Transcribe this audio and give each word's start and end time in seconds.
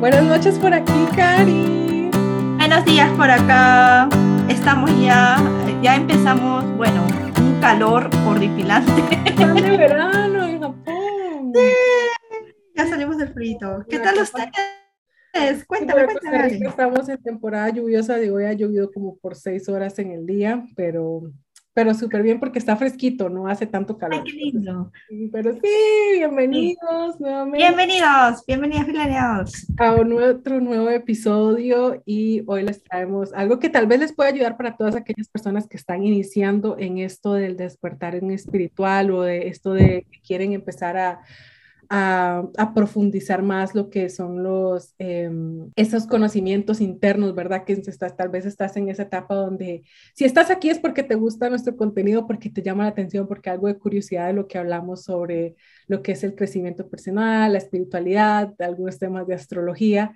Buenas 0.00 0.22
noches 0.22 0.56
por 0.60 0.72
aquí, 0.72 1.06
Cari. 1.16 2.08
Buenos 2.56 2.84
días 2.84 3.10
por 3.16 3.28
acá. 3.28 4.08
Estamos 4.48 4.90
ya, 5.02 5.36
ya 5.82 5.96
empezamos, 5.96 6.64
bueno, 6.76 7.04
un 7.40 7.60
calor 7.60 8.08
horripilante. 8.24 8.92
de 8.92 9.76
verano 9.76 10.46
en 10.46 10.60
Japón. 10.60 11.52
Sí, 11.52 11.60
ya 12.76 12.86
salimos 12.86 13.18
del 13.18 13.34
frío. 13.34 13.84
¿Qué 13.88 13.98
tal 13.98 14.18
ustedes? 14.22 15.64
Cuéntame, 15.66 16.04
cuéntame. 16.04 16.46
Estamos 16.64 17.08
en 17.08 17.20
temporada 17.20 17.68
lluviosa, 17.70 18.18
digo, 18.18 18.40
ya 18.40 18.50
ha 18.50 18.52
llovido 18.52 18.92
como 18.92 19.16
por 19.16 19.34
seis 19.34 19.68
horas 19.68 19.98
en 19.98 20.12
el 20.12 20.26
día, 20.26 20.64
pero 20.76 21.22
pero 21.78 21.94
súper 21.94 22.24
bien 22.24 22.40
porque 22.40 22.58
está 22.58 22.74
fresquito, 22.74 23.28
no 23.28 23.46
hace 23.46 23.64
tanto 23.64 23.96
calor. 23.96 24.18
Ay, 24.18 24.24
qué 24.24 24.32
lindo. 24.32 24.90
Pero 25.30 25.52
sí, 25.52 25.60
bienvenidos 26.16 27.20
nuevamente. 27.20 27.58
Bienvenidos, 27.58 28.44
bienvenidos, 28.48 28.86
bienvenidos. 28.86 29.66
A 29.78 29.92
otro 29.92 30.60
nuevo 30.60 30.90
episodio 30.90 32.02
y 32.04 32.42
hoy 32.48 32.64
les 32.64 32.82
traemos 32.82 33.32
algo 33.32 33.60
que 33.60 33.68
tal 33.68 33.86
vez 33.86 34.00
les 34.00 34.12
pueda 34.12 34.30
ayudar 34.30 34.56
para 34.56 34.76
todas 34.76 34.96
aquellas 34.96 35.28
personas 35.28 35.68
que 35.68 35.76
están 35.76 36.02
iniciando 36.02 36.74
en 36.80 36.98
esto 36.98 37.34
del 37.34 37.56
despertar 37.56 38.16
en 38.16 38.32
espiritual 38.32 39.12
o 39.12 39.22
de 39.22 39.46
esto 39.46 39.72
de 39.72 40.04
que 40.10 40.20
quieren 40.20 40.54
empezar 40.54 40.96
a 40.96 41.20
a, 41.90 42.72
profundizar 42.74 43.42
más 43.42 43.74
lo 43.74 43.88
que 43.88 44.10
son 44.10 44.42
los, 44.42 44.94
em, 44.98 45.70
esos 45.76 46.06
conocimientos 46.06 46.80
internos, 46.80 47.34
¿verdad? 47.34 47.64
Que 47.64 47.76
tal 47.76 48.28
vez 48.28 48.46
estás 48.46 48.76
en 48.76 48.88
esa 48.88 49.04
etapa 49.04 49.34
donde, 49.34 49.84
si 50.14 50.24
estás 50.24 50.50
aquí 50.50 50.68
es 50.70 50.78
porque 50.78 51.02
te 51.02 51.14
gusta 51.14 51.48
nuestro 51.48 51.76
contenido, 51.76 52.26
porque 52.26 52.50
te 52.50 52.62
llama 52.62 52.84
la 52.84 52.90
atención, 52.90 53.26
porque 53.26 53.50
algo 53.50 53.68
de 53.68 53.78
curiosidad 53.78 54.26
de 54.26 54.34
lo 54.34 54.46
que 54.48 54.58
hablamos 54.58 55.04
sobre 55.04 55.56
lo 55.86 56.02
que 56.02 56.12
es 56.12 56.24
el 56.24 56.34
crecimiento 56.34 56.88
personal, 56.88 57.52
la 57.52 57.58
espiritualidad, 57.58 58.54
algunos 58.60 58.98
temas 58.98 59.26
de 59.26 59.34
astrología. 59.34 60.14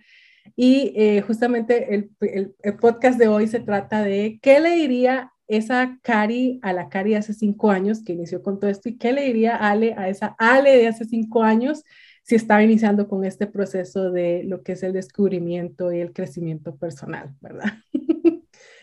Y 0.56 0.93
eh, 0.97 1.23
justamente 1.23 1.95
el, 1.95 2.11
el, 2.20 2.77
podcast 2.77 3.19
de 3.19 3.28
hoy 3.28 3.47
se 3.47 3.61
trata 3.61 4.03
de 4.03 4.39
qué 4.43 4.61
le 4.61 4.70
diría 4.70 5.31
esa 5.48 5.98
Cari 6.03 6.61
a 6.62 6.73
la 6.73 6.89
Cari 6.89 7.11
de 7.11 7.17
hace 7.17 7.35
cinco 7.35 7.71
años 7.71 8.03
que 8.05 8.12
inició 8.12 8.43
con 8.43 8.59
todo 8.59 8.71
esto 8.71 8.89
y 8.89 8.97
qué 8.97 9.12
le 9.12 9.25
diría 9.25 9.57
Ale 9.57 9.95
a 9.97 10.09
esa 10.09 10.34
Ale 10.39 10.77
de 10.77 10.89
hace 10.89 11.05
cinco 11.05 11.43
años 11.43 11.84
si 12.23 12.37
estaba 12.37 12.62
iniciando 12.62 13.09
con 13.09 13.25
este 13.25 13.47
proceso 13.47 14.11
de 14.11 14.45
lo 14.45 14.62
que 14.62 14.73
es 14.73 14.83
el 14.83 14.93
descubrimiento 14.93 15.93
y 15.93 16.01
el 16.01 16.12
crecimiento 16.12 16.77
personal, 16.77 17.34
¿verdad? 17.41 17.73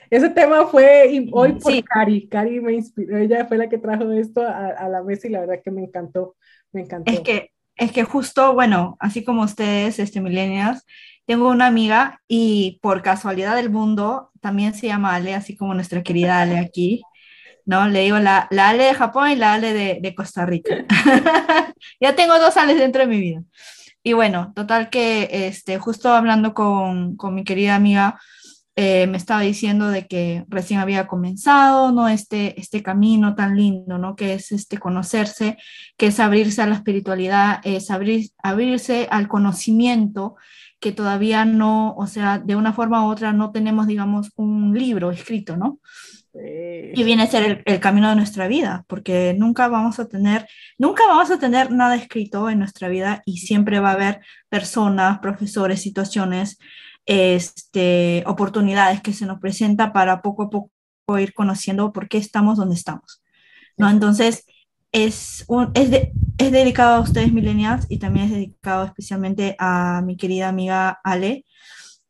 Ese 0.10 0.30
tema 0.30 0.66
fue 0.66 1.28
hoy 1.32 1.54
por 1.54 1.84
Cari, 1.84 2.28
Cari 2.28 2.60
me 2.60 2.74
inspiró, 2.74 3.18
ella 3.18 3.46
fue 3.46 3.58
la 3.58 3.70
que 3.70 3.78
trajo 3.78 4.12
esto 4.12 4.42
a, 4.42 4.90
la 4.90 5.04
mesa 5.04 5.28
y 5.28 5.32
la 5.32 5.42
verdad 5.42 5.62
que 5.64 5.70
me 5.70 5.84
encantó, 5.84 6.36
me 6.72 6.82
encantó. 6.82 7.12
Es 7.12 7.20
que, 7.20 7.52
es 7.76 7.92
que 7.92 8.04
justo, 8.04 8.56
bueno, 8.56 8.98
así 9.00 9.24
como 9.24 9.44
ustedes, 9.44 10.00
este, 10.00 10.20
millennials, 10.20 10.84
tengo 11.30 11.50
una 11.50 11.68
amiga 11.68 12.24
y 12.28 12.80
por 12.82 13.04
casualidad 13.04 13.56
del 13.56 13.70
mundo 13.70 14.32
también 14.42 14.74
se 14.74 14.88
llama 14.88 15.14
Ale, 15.14 15.36
así 15.36 15.56
como 15.56 15.76
nuestra 15.76 16.02
querida 16.02 16.42
Ale 16.42 16.58
aquí, 16.58 17.04
¿no? 17.68 17.88
Le 17.88 18.02
digo 18.02 18.18
la, 18.18 18.48
la 18.50 18.70
Ale 18.70 18.86
de 18.86 18.94
Japón 18.96 19.30
y 19.30 19.36
la 19.36 19.54
Ale 19.54 19.72
de, 19.72 20.00
de 20.02 20.16
Costa 20.16 20.48
Rica. 20.48 20.88
ya 22.02 22.16
tengo 22.16 22.40
dos 22.40 22.58
Ales 22.58 22.80
dentro 22.80 23.02
de 23.02 23.08
mi 23.08 23.20
vida. 23.20 23.44
Y 24.02 24.14
bueno, 24.14 24.54
total 24.56 24.90
que 24.90 25.30
este, 25.32 25.78
justo 25.78 26.12
hablando 26.12 26.56
con, 26.56 27.16
con 27.16 27.36
mi 27.36 27.44
querida 27.44 27.76
amiga, 27.76 28.20
eh, 28.76 29.06
me 29.06 29.18
estaba 29.18 29.42
diciendo 29.42 29.90
de 29.90 30.08
que 30.08 30.46
recién 30.48 30.80
había 30.80 31.06
comenzado, 31.06 31.92
¿no? 31.92 32.10
Este, 32.10 32.60
este 32.60 32.82
camino 32.82 33.36
tan 33.36 33.56
lindo, 33.56 34.00
¿no? 34.00 34.16
Que 34.16 34.34
es 34.34 34.52
este 34.52 34.80
conocerse, 34.80 35.58
que 35.96 36.08
es 36.08 36.20
abrirse 36.20 36.64
a 36.64 36.66
la 36.66 36.74
espiritualidad, 36.74 37.60
es 37.66 37.92
abrir, 37.92 38.32
abrirse 38.42 39.08
al 39.12 39.28
conocimiento 39.28 40.38
que 40.80 40.92
todavía 40.92 41.46
no, 41.46 41.94
o 41.96 42.08
sea, 42.08 42.40
de 42.40 42.56
una 42.56 42.74
forma 42.74 43.06
u 43.06 43.10
otra 43.10 43.34
no 43.34 43.52
tenemos, 43.52 43.88
digamos, 43.88 44.32
un 44.36 44.78
libro 44.78 45.12
escrito, 45.12 45.58
¿no? 45.58 45.80
Y 46.94 47.04
viene 47.04 47.24
a 47.24 47.28
ser 47.28 47.64
el, 47.66 47.80
camino 47.80 48.10
de 48.10 48.16
nuestra 48.16 48.48
vida, 48.48 48.86
porque 48.88 49.36
nunca 49.38 49.68
vamos 49.68 50.00
a 50.00 50.08
tener, 50.08 50.48
nunca 50.78 51.06
vamos 51.08 51.32
a 51.32 51.40
tener 51.40 51.72
nada 51.72 51.96
escrito 51.96 52.50
en 52.50 52.60
nuestra 52.60 52.88
vida 52.88 53.24
y 53.26 53.40
siempre 53.40 53.80
va 53.80 53.90
a 53.90 53.94
haber 53.94 54.22
personas, 54.48 55.20
profesores, 55.20 55.82
situaciones, 55.82 56.58
este, 57.06 58.24
oportunidades 58.28 59.02
que 59.02 59.12
se 59.12 59.26
nos 59.26 59.40
presenta 59.40 59.92
para 59.92 60.22
poco 60.22 60.44
a 60.44 60.50
poco 60.50 61.20
ir 61.20 61.34
conociendo 61.34 61.92
por 61.92 62.08
qué 62.08 62.20
estamos 62.20 62.58
donde 62.58 62.76
estamos, 62.76 63.24
¿no? 63.76 63.90
Entonces, 63.90 64.46
es, 64.92 65.44
un, 65.48 65.72
es, 65.74 65.90
es 66.40 66.52
dedicado 66.52 66.96
a 66.96 67.02
ustedes 67.02 67.32
millennials 67.32 67.86
y 67.90 68.00
también 68.00 68.26
es 68.26 68.32
dedicado 68.32 68.86
especialmente 68.86 69.56
a 69.60 70.02
mi 70.04 70.18
querida 70.18 70.48
amiga 70.48 71.00
Ale. 71.04 71.46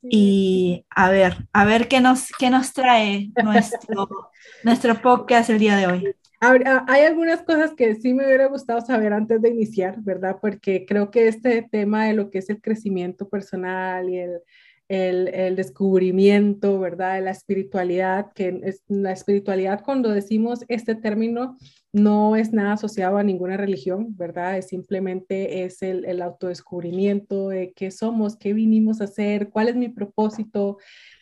Y 0.02 0.86
a 0.92 1.10
ver, 1.10 1.48
a 1.52 1.66
ver 1.66 1.90
qué 1.90 2.00
nos, 2.00 2.30
qué 2.40 2.50
nos 2.50 2.72
trae 2.72 3.32
nuestro, 3.44 4.08
nuestro 4.64 5.02
podcast 5.02 5.50
el 5.50 5.60
día 5.60 5.76
de 5.76 5.88
hoy. 5.88 6.16
Hay 6.40 7.02
algunas 7.02 7.42
cosas 7.44 7.74
que 7.74 7.96
sí 7.96 8.14
me 8.14 8.26
hubiera 8.26 8.48
gustado 8.48 8.80
saber 8.80 9.12
antes 9.12 9.42
de 9.42 9.50
iniciar, 9.50 9.96
¿verdad? 10.00 10.38
Porque 10.40 10.86
creo 10.86 11.12
que 11.12 11.28
este 11.28 11.68
tema 11.70 12.06
de 12.06 12.14
lo 12.14 12.30
que 12.30 12.38
es 12.38 12.50
el 12.50 12.62
crecimiento 12.62 13.28
personal 13.28 14.10
y 14.10 14.20
el, 14.20 14.40
el, 14.90 15.56
descubrimiento, 15.56 16.80
¿verdad? 16.80 17.24
La 17.24 17.32
espiritualidad, 17.32 18.34
que 18.34 18.60
es 18.64 18.84
la 18.88 19.12
espiritualidad 19.12 19.84
cuando 19.84 20.10
decimos 20.10 20.66
este 20.68 20.96
término 20.96 21.58
no 21.94 22.36
es 22.36 22.54
nada 22.54 22.74
asociado 22.74 23.18
a 23.18 23.24
ninguna 23.24 23.56
religión, 23.56 24.16
¿verdad? 24.18 24.58
Es 24.58 24.68
simplemente 24.68 25.64
es 25.64 25.82
el, 25.84 26.06
el 26.06 26.22
autodescubrimiento 26.22 27.50
de 27.50 27.72
qué 27.74 27.92
somos, 27.92 28.36
qué 28.36 28.54
vinimos 28.54 29.00
a 29.00 29.06
hacer, 29.06 29.50
cuál 29.50 29.70
es 29.70 29.76
mi 29.76 29.90
propósito, 29.90 30.78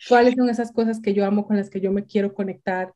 cuáles 0.08 0.34
son 0.34 0.48
esas 0.48 0.72
cosas 0.72 1.00
que 1.00 1.14
yo 1.14 1.24
amo 1.26 1.46
con 1.46 1.56
las 1.56 1.70
que 1.70 1.80
yo 1.80 1.92
me 1.92 2.06
quiero 2.06 2.34
conectar. 2.34 2.92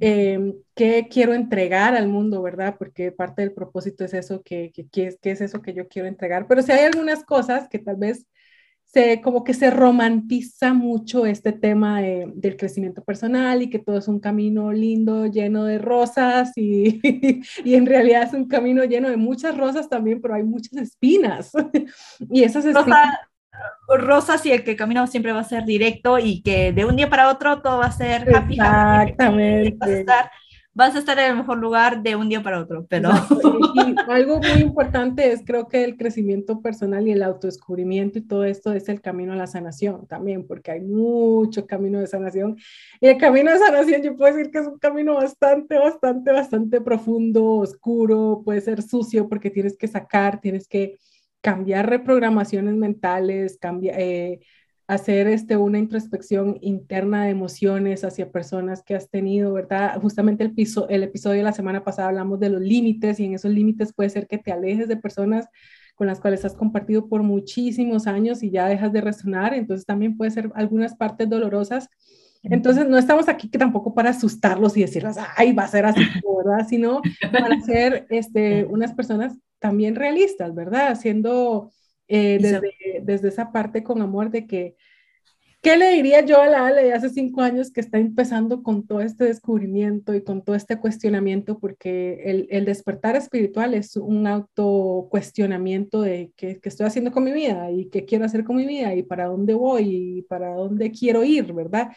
Em, 0.00 0.54
qué 0.76 1.08
quiero 1.10 1.34
entregar 1.34 1.94
al 1.96 2.08
mundo, 2.08 2.40
¿verdad? 2.42 2.76
Porque 2.78 3.10
parte 3.10 3.42
del 3.42 3.52
propósito 3.52 4.04
es 4.04 4.14
eso, 4.14 4.42
que, 4.42 4.70
que, 4.72 4.86
que 4.88 5.30
es 5.30 5.40
eso 5.40 5.60
que 5.60 5.74
yo 5.74 5.88
quiero 5.88 6.06
entregar. 6.06 6.46
Pero 6.46 6.62
si 6.62 6.70
hay 6.72 6.84
algunas 6.84 7.24
cosas 7.24 7.68
que 7.68 7.80
tal 7.80 7.96
vez 7.96 8.26
se, 8.88 9.20
como 9.20 9.44
que 9.44 9.52
se 9.52 9.70
romantiza 9.70 10.72
mucho 10.72 11.26
este 11.26 11.52
tema 11.52 12.00
del 12.00 12.56
crecimiento 12.56 13.04
personal 13.04 13.60
y 13.62 13.68
que 13.68 13.78
todo 13.78 13.98
es 13.98 14.08
un 14.08 14.18
camino 14.18 14.72
lindo, 14.72 15.26
lleno 15.26 15.64
de 15.64 15.78
rosas 15.78 16.52
y, 16.56 17.00
y, 17.64 17.74
en 17.74 17.86
realidad 17.86 18.22
es 18.22 18.32
un 18.32 18.48
camino 18.48 18.84
lleno 18.84 19.10
de 19.10 19.18
muchas 19.18 19.56
rosas 19.56 19.88
también, 19.88 20.22
pero 20.22 20.34
hay 20.34 20.42
muchas 20.42 20.74
espinas. 20.78 21.52
y 22.30 22.42
esas 22.42 22.64
espinas... 22.64 23.18
rosas 23.88 24.44
y 24.46 24.52
el 24.52 24.64
que 24.64 24.76
camino 24.76 25.06
siempre 25.06 25.32
va 25.32 25.40
a 25.40 25.44
ser 25.44 25.64
directo 25.64 26.18
y 26.18 26.42
que 26.42 26.72
de 26.72 26.84
un 26.84 26.96
día 26.96 27.10
para 27.10 27.28
otro 27.30 27.60
todo 27.60 27.78
va 27.78 27.86
a 27.86 27.92
ser 27.92 28.34
happy. 28.34 28.54
Exactamente 28.54 30.06
vas 30.78 30.94
a 30.94 31.00
estar 31.00 31.18
en 31.18 31.32
el 31.32 31.36
mejor 31.38 31.58
lugar 31.58 32.04
de 32.04 32.14
un 32.14 32.28
día 32.28 32.40
para 32.40 32.60
otro, 32.60 32.86
pero... 32.88 33.10
Y, 33.74 33.94
algo 34.08 34.38
muy 34.38 34.62
importante 34.62 35.32
es 35.32 35.42
creo 35.44 35.68
que 35.68 35.84
el 35.84 35.96
crecimiento 35.96 36.62
personal 36.62 37.06
y 37.06 37.12
el 37.12 37.22
autodescubrimiento 37.22 38.18
y 38.18 38.22
todo 38.22 38.44
esto 38.44 38.72
es 38.72 38.88
el 38.88 39.00
camino 39.00 39.32
a 39.32 39.36
la 39.36 39.46
sanación 39.46 40.06
también, 40.06 40.46
porque 40.46 40.70
hay 40.70 40.80
mucho 40.80 41.66
camino 41.66 41.98
de 41.98 42.06
sanación. 42.06 42.56
Y 43.00 43.08
el 43.08 43.18
camino 43.18 43.52
de 43.52 43.58
sanación 43.58 44.02
yo 44.02 44.16
puedo 44.16 44.34
decir 44.34 44.52
que 44.52 44.58
es 44.58 44.66
un 44.66 44.78
camino 44.78 45.14
bastante, 45.14 45.78
bastante, 45.78 46.32
bastante 46.32 46.80
profundo, 46.80 47.56
oscuro, 47.56 48.42
puede 48.44 48.60
ser 48.60 48.82
sucio 48.82 49.28
porque 49.28 49.50
tienes 49.50 49.76
que 49.76 49.88
sacar, 49.88 50.40
tienes 50.40 50.68
que 50.68 50.96
cambiar 51.40 51.90
reprogramaciones 51.90 52.74
mentales, 52.74 53.58
cambiar... 53.60 53.96
Eh, 53.98 54.40
hacer 54.88 55.28
este, 55.28 55.58
una 55.58 55.78
introspección 55.78 56.56
interna 56.62 57.24
de 57.24 57.30
emociones 57.30 58.04
hacia 58.04 58.32
personas 58.32 58.82
que 58.82 58.94
has 58.94 59.10
tenido, 59.10 59.52
¿verdad? 59.52 60.00
Justamente 60.00 60.42
el, 60.42 60.54
piso, 60.54 60.88
el 60.88 61.02
episodio 61.02 61.36
de 61.36 61.44
la 61.44 61.52
semana 61.52 61.84
pasada 61.84 62.08
hablamos 62.08 62.40
de 62.40 62.48
los 62.48 62.62
límites 62.62 63.20
y 63.20 63.26
en 63.26 63.34
esos 63.34 63.52
límites 63.52 63.92
puede 63.92 64.08
ser 64.08 64.26
que 64.26 64.38
te 64.38 64.50
alejes 64.50 64.88
de 64.88 64.96
personas 64.96 65.46
con 65.94 66.06
las 66.06 66.20
cuales 66.20 66.42
has 66.46 66.54
compartido 66.54 67.06
por 67.06 67.22
muchísimos 67.22 68.06
años 68.06 68.42
y 68.42 68.50
ya 68.50 68.66
dejas 68.66 68.90
de 68.92 69.02
resonar, 69.02 69.52
entonces 69.52 69.84
también 69.84 70.16
puede 70.16 70.30
ser 70.30 70.50
algunas 70.54 70.96
partes 70.96 71.28
dolorosas. 71.28 71.90
Entonces 72.42 72.88
no 72.88 72.96
estamos 72.96 73.28
aquí 73.28 73.50
que 73.50 73.58
tampoco 73.58 73.92
para 73.92 74.10
asustarlos 74.10 74.74
y 74.76 74.82
decirles, 74.82 75.16
ay, 75.36 75.52
va 75.52 75.64
a 75.64 75.68
ser 75.68 75.84
así, 75.84 76.00
¿verdad? 76.44 76.66
Sino 76.66 77.02
para 77.30 77.60
ser 77.66 78.06
este, 78.08 78.64
unas 78.64 78.94
personas 78.94 79.36
también 79.58 79.96
realistas, 79.96 80.54
¿verdad? 80.54 80.92
Haciendo 80.92 81.72
eh, 82.06 82.38
desde, 82.40 82.72
desde, 83.02 83.28
esa 83.28 83.52
parte 83.52 83.82
con 83.82 84.02
amor 84.02 84.30
de 84.30 84.46
que, 84.46 84.76
¿qué 85.62 85.76
le 85.76 85.90
diría 85.92 86.24
yo 86.24 86.40
a 86.40 86.46
la 86.46 86.66
Ale 86.66 86.84
de 86.84 86.92
hace 86.92 87.10
cinco 87.10 87.42
años 87.42 87.70
que 87.72 87.80
está 87.80 87.98
empezando 87.98 88.62
con 88.62 88.86
todo 88.86 89.00
este 89.00 89.24
descubrimiento 89.24 90.14
y 90.14 90.22
con 90.22 90.44
todo 90.44 90.56
este 90.56 90.78
cuestionamiento? 90.78 91.58
Porque 91.58 92.22
el, 92.24 92.46
el 92.50 92.64
despertar 92.64 93.16
espiritual 93.16 93.74
es 93.74 93.96
un 93.96 94.26
autocuestionamiento 94.26 96.02
de 96.02 96.32
qué, 96.36 96.60
qué, 96.60 96.68
estoy 96.68 96.86
haciendo 96.86 97.12
con 97.12 97.24
mi 97.24 97.32
vida 97.32 97.70
y 97.70 97.88
qué 97.90 98.04
quiero 98.04 98.24
hacer 98.24 98.44
con 98.44 98.56
mi 98.56 98.66
vida 98.66 98.94
y 98.94 99.02
para 99.02 99.26
dónde 99.26 99.54
voy 99.54 100.18
y 100.18 100.22
para 100.22 100.54
dónde 100.54 100.90
quiero 100.90 101.24
ir, 101.24 101.52
¿verdad? 101.52 101.90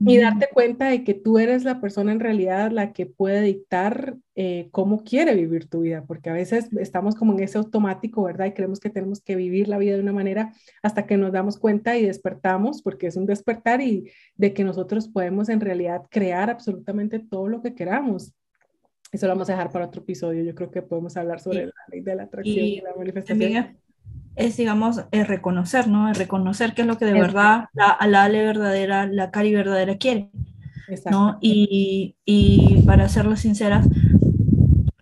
Y 0.00 0.16
darte 0.16 0.48
cuenta 0.52 0.88
de 0.88 1.04
que 1.04 1.12
tú 1.12 1.38
eres 1.38 1.64
la 1.64 1.80
persona 1.80 2.12
en 2.12 2.20
realidad 2.20 2.70
la 2.70 2.92
que 2.92 3.04
puede 3.04 3.42
dictar 3.42 4.16
eh, 4.34 4.68
cómo 4.70 5.04
quiere 5.04 5.34
vivir 5.34 5.68
tu 5.68 5.80
vida, 5.80 6.04
porque 6.06 6.30
a 6.30 6.32
veces 6.32 6.68
estamos 6.78 7.14
como 7.14 7.34
en 7.34 7.40
ese 7.40 7.58
automático, 7.58 8.22
¿verdad? 8.22 8.46
Y 8.46 8.52
creemos 8.52 8.80
que 8.80 8.88
tenemos 8.88 9.20
que 9.20 9.36
vivir 9.36 9.68
la 9.68 9.76
vida 9.76 9.94
de 9.94 10.00
una 10.00 10.14
manera 10.14 10.54
hasta 10.82 11.06
que 11.06 11.18
nos 11.18 11.32
damos 11.32 11.58
cuenta 11.58 11.98
y 11.98 12.06
despertamos, 12.06 12.80
porque 12.80 13.08
es 13.08 13.16
un 13.16 13.26
despertar 13.26 13.82
y 13.82 14.10
de 14.36 14.54
que 14.54 14.64
nosotros 14.64 15.06
podemos 15.08 15.50
en 15.50 15.60
realidad 15.60 16.02
crear 16.10 16.48
absolutamente 16.48 17.18
todo 17.18 17.48
lo 17.48 17.60
que 17.60 17.74
queramos. 17.74 18.32
Eso 19.12 19.26
lo 19.26 19.34
vamos 19.34 19.50
a 19.50 19.52
dejar 19.52 19.70
para 19.70 19.86
otro 19.86 20.00
episodio. 20.00 20.42
Yo 20.44 20.54
creo 20.54 20.70
que 20.70 20.80
podemos 20.80 21.16
hablar 21.18 21.40
sobre 21.40 21.66
la 21.66 21.72
ley 21.90 22.00
de 22.00 22.14
la 22.14 22.22
atracción 22.22 22.64
y, 22.64 22.80
la 22.80 22.94
manifestación 22.96 23.76
es, 24.36 24.56
digamos, 24.56 25.04
es 25.10 25.26
reconocer, 25.26 25.88
¿no? 25.88 26.10
Es 26.10 26.18
reconocer 26.18 26.74
qué 26.74 26.82
es 26.82 26.88
lo 26.88 26.98
que 26.98 27.04
de 27.04 27.12
verdad 27.12 27.66
la, 27.72 27.98
la 28.06 28.24
Ale 28.24 28.44
verdadera, 28.44 29.06
la 29.06 29.30
Cari 29.30 29.54
verdadera 29.54 29.96
quiere, 29.96 30.30
¿no? 31.10 31.38
Y, 31.40 32.16
y 32.24 32.82
para 32.86 33.08
serlo 33.08 33.36
sinceras, 33.36 33.86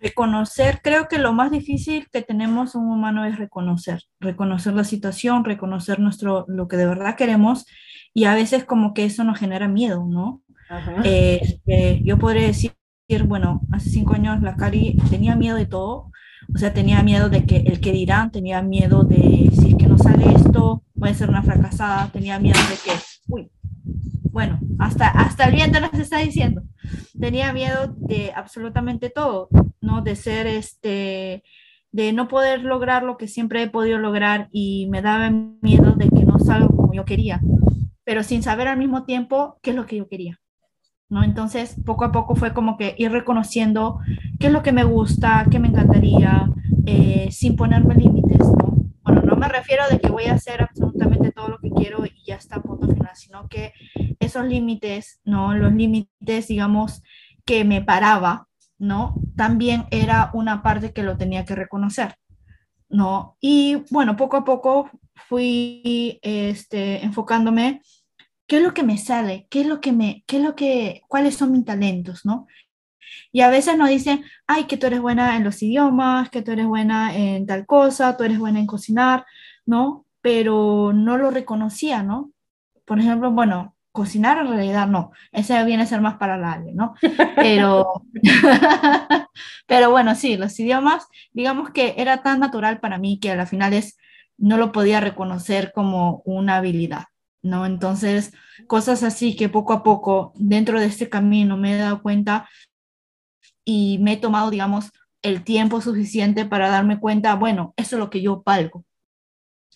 reconocer, 0.01 0.81
creo 0.81 1.07
que 1.07 1.17
lo 1.17 1.33
más 1.33 1.51
difícil 1.51 2.07
que 2.11 2.21
tenemos 2.21 2.75
un 2.75 2.87
humano 2.89 3.25
es 3.25 3.37
reconocer, 3.37 4.03
reconocer 4.19 4.73
la 4.73 4.83
situación, 4.83 5.43
reconocer 5.43 5.99
nuestro, 5.99 6.45
lo 6.47 6.67
que 6.67 6.77
de 6.77 6.85
verdad 6.85 7.15
queremos 7.15 7.65
y 8.13 8.25
a 8.25 8.35
veces 8.35 8.63
como 8.63 8.93
que 8.93 9.05
eso 9.05 9.23
nos 9.23 9.39
genera 9.39 9.67
miedo, 9.67 10.05
¿no? 10.07 10.41
Eh, 11.03 11.59
eh, 11.65 12.01
yo 12.03 12.17
podría 12.17 12.47
decir, 12.47 12.73
bueno, 13.25 13.61
hace 13.71 13.89
cinco 13.89 14.13
años 14.13 14.41
la 14.41 14.55
Cari 14.55 14.97
tenía 15.09 15.35
miedo 15.35 15.57
de 15.57 15.65
todo, 15.65 16.11
o 16.53 16.57
sea, 16.57 16.73
tenía 16.73 17.03
miedo 17.03 17.29
de 17.29 17.45
que 17.45 17.57
el 17.57 17.79
que 17.79 17.91
dirán, 17.91 18.31
tenía 18.31 18.61
miedo 18.61 19.03
de 19.03 19.51
si 19.53 19.69
es 19.69 19.75
que 19.75 19.87
no 19.87 19.97
sale 19.97 20.31
esto, 20.33 20.83
puede 20.97 21.13
ser 21.13 21.29
una 21.29 21.43
fracasada, 21.43 22.09
tenía 22.11 22.39
miedo 22.39 22.59
de 22.69 22.75
que, 22.75 22.97
uy, 23.27 23.51
bueno, 24.31 24.59
hasta, 24.79 25.07
hasta 25.07 25.45
el 25.45 25.55
viento 25.55 25.79
nos 25.79 25.93
está 25.93 26.19
diciendo, 26.19 26.63
tenía 27.19 27.53
miedo 27.53 27.93
de 27.97 28.31
absolutamente 28.35 29.09
todo, 29.09 29.49
¿no? 29.81 30.01
De 30.01 30.15
ser 30.15 30.47
este, 30.47 31.43
de 31.91 32.13
no 32.13 32.27
poder 32.27 32.63
lograr 32.63 33.03
lo 33.03 33.17
que 33.17 33.27
siempre 33.27 33.63
he 33.63 33.69
podido 33.69 33.97
lograr 33.97 34.49
y 34.51 34.87
me 34.89 35.01
daba 35.01 35.29
miedo 35.29 35.93
de 35.93 36.09
que 36.09 36.25
no 36.25 36.39
salga 36.39 36.67
como 36.67 36.93
yo 36.93 37.05
quería, 37.05 37.41
pero 38.03 38.23
sin 38.23 38.43
saber 38.43 38.67
al 38.67 38.77
mismo 38.77 39.05
tiempo 39.05 39.57
qué 39.61 39.71
es 39.71 39.75
lo 39.75 39.85
que 39.85 39.97
yo 39.97 40.07
quería. 40.07 40.39
¿No? 41.09 41.23
Entonces, 41.23 41.75
poco 41.85 42.05
a 42.05 42.11
poco 42.11 42.35
fue 42.35 42.53
como 42.53 42.77
que 42.77 42.95
ir 42.97 43.11
reconociendo 43.11 43.99
qué 44.39 44.47
es 44.47 44.53
lo 44.53 44.63
que 44.63 44.71
me 44.71 44.83
gusta, 44.83 45.45
qué 45.49 45.59
me 45.59 45.67
encantaría, 45.67 46.49
eh, 46.85 47.29
sin 47.31 47.55
ponerme 47.55 47.95
límites, 47.95 48.39
¿no? 48.39 48.77
Bueno, 49.03 49.21
no 49.23 49.35
me 49.35 49.47
refiero 49.47 49.83
de 49.89 49.99
que 49.99 50.09
voy 50.09 50.25
a 50.25 50.33
hacer 50.33 50.61
absolutamente 50.61 51.31
todo 51.31 51.49
lo 51.49 51.57
que 51.59 51.71
quiero 51.71 52.05
y 52.05 52.13
ya 52.25 52.35
está 52.35 52.61
punto 52.61 52.87
final, 52.87 53.15
sino 53.15 53.47
que 53.47 53.73
esos 54.19 54.45
límites, 54.45 55.19
¿no? 55.23 55.55
Los 55.55 55.73
límites, 55.73 56.47
digamos, 56.47 57.01
que 57.43 57.65
me 57.65 57.81
paraba, 57.81 58.47
¿no? 58.77 59.15
También 59.35 59.85
era 59.89 60.29
una 60.33 60.61
parte 60.61 60.93
que 60.93 61.03
lo 61.03 61.17
tenía 61.17 61.43
que 61.45 61.55
reconocer, 61.55 62.15
¿no? 62.87 63.35
Y 63.41 63.83
bueno, 63.89 64.15
poco 64.15 64.37
a 64.37 64.45
poco 64.45 64.91
fui 65.27 66.19
este, 66.21 67.03
enfocándome 67.03 67.81
qué 68.49 68.57
es 68.57 68.63
lo 68.63 68.73
que 68.73 68.83
me 68.83 68.97
sale, 68.97 69.47
qué 69.49 69.61
es 69.61 69.67
lo 69.67 69.79
que 69.79 69.93
me, 69.93 70.23
qué 70.27 70.37
es 70.37 70.43
lo 70.43 70.55
que, 70.55 71.03
cuáles 71.07 71.35
son 71.37 71.51
mis 71.53 71.65
talentos, 71.65 72.25
¿no? 72.25 72.47
Y 73.31 73.41
a 73.41 73.49
veces 73.49 73.77
nos 73.77 73.89
dicen, 73.89 74.25
ay, 74.47 74.65
que 74.65 74.75
tú 74.75 74.87
eres 74.87 75.01
buena 75.01 75.37
en 75.37 75.43
los 75.43 75.61
idiomas, 75.61 76.29
que 76.31 76.41
tú 76.41 76.51
eres 76.51 76.65
buena 76.65 77.15
en 77.15 77.45
tal 77.45 77.65
cosa, 77.67 78.17
tú 78.17 78.23
eres 78.23 78.39
buena 78.39 78.59
en 78.59 78.65
cocinar, 78.65 79.25
¿no? 79.67 80.05
Pero 80.21 80.93
no 80.93 81.17
lo 81.17 81.29
reconocía, 81.29 82.01
¿no? 82.01 82.31
Por 82.85 82.99
ejemplo, 82.99 83.31
bueno, 83.31 83.75
cocinar 83.91 84.39
en 84.39 84.47
realidad 84.47 84.87
no, 84.87 85.11
ese 85.31 85.63
viene 85.65 85.83
a 85.83 85.85
ser 85.85 86.01
más 86.01 86.17
para 86.17 86.37
la 86.37 86.57
¿no? 86.73 86.95
Pero, 87.35 88.03
pero 89.67 89.91
bueno, 89.91 90.15
sí, 90.15 90.37
los 90.37 90.59
idiomas, 90.59 91.07
digamos 91.33 91.69
que 91.69 91.93
era 91.97 92.23
tan 92.23 92.39
natural 92.39 92.79
para 92.79 92.97
mí 92.97 93.19
que 93.19 93.31
a 93.31 93.35
la 93.35 93.45
final 93.45 93.73
es, 93.73 93.97
no 94.37 94.57
lo 94.57 94.71
podía 94.71 94.99
reconocer 95.01 95.71
como 95.71 96.23
una 96.25 96.57
habilidad. 96.57 97.08
¿No? 97.41 97.65
Entonces, 97.65 98.33
cosas 98.67 99.03
así 99.03 99.35
que 99.35 99.49
poco 99.49 99.73
a 99.73 99.83
poco 99.83 100.33
dentro 100.35 100.79
de 100.79 100.87
este 100.87 101.09
camino 101.09 101.57
me 101.57 101.73
he 101.73 101.77
dado 101.77 102.01
cuenta 102.01 102.49
y 103.65 103.99
me 103.99 104.13
he 104.13 104.17
tomado, 104.17 104.49
digamos, 104.49 104.91
el 105.21 105.43
tiempo 105.43 105.81
suficiente 105.81 106.45
para 106.45 106.69
darme 106.69 106.99
cuenta, 106.99 107.35
bueno, 107.35 107.73
eso 107.77 107.95
es 107.95 107.99
lo 107.99 108.09
que 108.09 108.21
yo 108.21 108.41
valgo. 108.45 108.85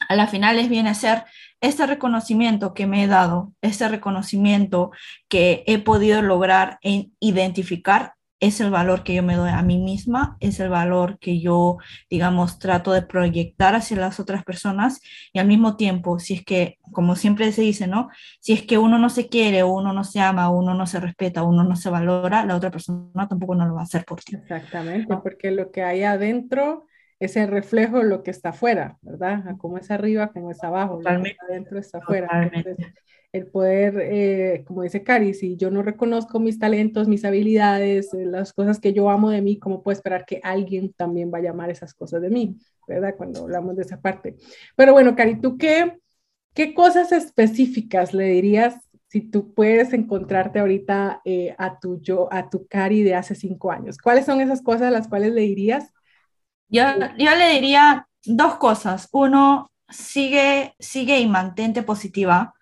A 0.09 0.15
la 0.15 0.27
final 0.27 0.59
es 0.59 0.69
viene 0.69 0.89
a 0.89 0.95
ser 0.95 1.25
este 1.61 1.85
reconocimiento 1.85 2.73
que 2.73 2.87
me 2.87 3.03
he 3.03 3.07
dado, 3.07 3.53
este 3.61 3.87
reconocimiento 3.87 4.91
que 5.29 5.63
he 5.67 5.79
podido 5.79 6.21
lograr 6.21 6.77
en 6.81 7.15
identificar 7.19 8.15
es 8.43 8.59
el 8.59 8.71
valor 8.71 9.03
que 9.03 9.13
yo 9.13 9.23
me 9.23 9.35
doy 9.35 9.51
a 9.51 9.61
mí 9.61 9.77
misma, 9.77 10.35
es 10.41 10.59
el 10.59 10.69
valor 10.69 11.17
que 11.19 11.39
yo, 11.39 11.77
digamos, 12.09 12.59
trato 12.59 12.91
de 12.91 13.01
proyectar 13.01 13.73
hacia 13.73 13.95
las 13.95 14.19
otras 14.19 14.43
personas 14.43 14.99
y 15.31 15.39
al 15.39 15.47
mismo 15.47 15.77
tiempo, 15.77 16.19
si 16.19 16.33
es 16.33 16.43
que, 16.43 16.77
como 16.91 17.15
siempre 17.15 17.51
se 17.53 17.61
dice, 17.61 17.87
¿no? 17.87 18.09
Si 18.41 18.51
es 18.51 18.63
que 18.63 18.77
uno 18.77 18.99
no 18.99 19.09
se 19.09 19.29
quiere, 19.29 19.63
uno 19.63 19.93
no 19.93 20.03
se 20.03 20.19
ama, 20.19 20.49
uno 20.49 20.73
no 20.73 20.85
se 20.85 20.99
respeta, 20.99 21.43
uno 21.43 21.63
no 21.63 21.77
se 21.77 21.89
valora, 21.89 22.45
la 22.45 22.57
otra 22.57 22.69
persona 22.69 23.27
tampoco 23.29 23.55
no 23.55 23.65
lo 23.65 23.75
va 23.75 23.81
a 23.81 23.85
hacer 23.85 24.03
por 24.03 24.21
ti. 24.21 24.35
Exactamente, 24.35 25.15
porque 25.23 25.51
lo 25.51 25.71
que 25.71 25.83
hay 25.83 26.03
adentro 26.03 26.87
es 27.25 27.35
el 27.37 27.47
reflejo 27.47 27.99
de 27.99 28.05
lo 28.05 28.23
que 28.23 28.31
está 28.31 28.49
afuera, 28.49 28.97
¿verdad? 29.01 29.55
Como 29.57 29.77
es 29.77 29.91
arriba, 29.91 30.31
como 30.31 30.51
es 30.51 30.63
abajo, 30.63 31.01
lo 31.01 31.23
que 31.23 31.29
está 31.29 31.45
adentro 31.45 31.79
está 31.79 31.97
afuera 31.99 32.51
el 33.33 33.47
poder, 33.47 33.99
eh, 33.99 34.63
como 34.65 34.83
dice 34.83 35.03
Cari, 35.03 35.33
si 35.33 35.57
yo 35.57 35.71
no 35.71 35.81
reconozco 35.81 36.39
mis 36.39 36.59
talentos, 36.59 37.07
mis 37.07 37.25
habilidades, 37.25 38.13
eh, 38.13 38.25
las 38.25 38.53
cosas 38.53 38.79
que 38.79 38.93
yo 38.93 39.09
amo 39.09 39.31
de 39.31 39.41
mí, 39.41 39.57
¿cómo 39.57 39.81
puedo 39.81 39.93
esperar 39.93 40.23
que 40.23 40.39
alguien 40.43 40.93
también 40.93 41.31
vaya 41.31 41.49
a 41.49 41.53
amar 41.53 41.71
esas 41.71 41.95
cosas 41.95 42.21
de 42.21 42.29
mí? 42.29 42.55
¿Verdad? 42.87 43.15
Cuando 43.17 43.41
hablamos 43.41 43.75
de 43.75 43.81
esa 43.81 43.99
parte. 43.99 44.35
Pero 44.75 44.93
bueno, 44.93 45.15
Cari, 45.15 45.41
¿tú 45.41 45.57
qué, 45.57 45.97
qué 46.53 46.75
cosas 46.75 47.11
específicas 47.11 48.13
le 48.13 48.25
dirías 48.25 48.75
si 49.07 49.21
tú 49.21 49.51
puedes 49.55 49.93
encontrarte 49.93 50.59
ahorita 50.59 51.21
eh, 51.25 51.55
a 51.57 51.79
tu 51.79 51.99
yo, 52.01 52.31
a 52.31 52.51
tu 52.51 52.67
Cari 52.67 53.01
de 53.01 53.15
hace 53.15 53.33
cinco 53.33 53.71
años? 53.71 53.97
¿Cuáles 53.97 54.27
son 54.27 54.41
esas 54.41 54.61
cosas 54.61 54.83
a 54.83 54.91
las 54.91 55.07
cuales 55.07 55.33
le 55.33 55.41
dirías? 55.41 55.91
Yo, 56.73 56.83
yo 57.17 57.35
le 57.35 57.49
diría 57.53 58.07
dos 58.25 58.55
cosas. 58.55 59.07
Uno, 59.11 59.71
sigue, 59.87 60.75
sigue 60.79 61.19
y 61.19 61.27
mantente 61.27 61.83
positiva 61.83 62.53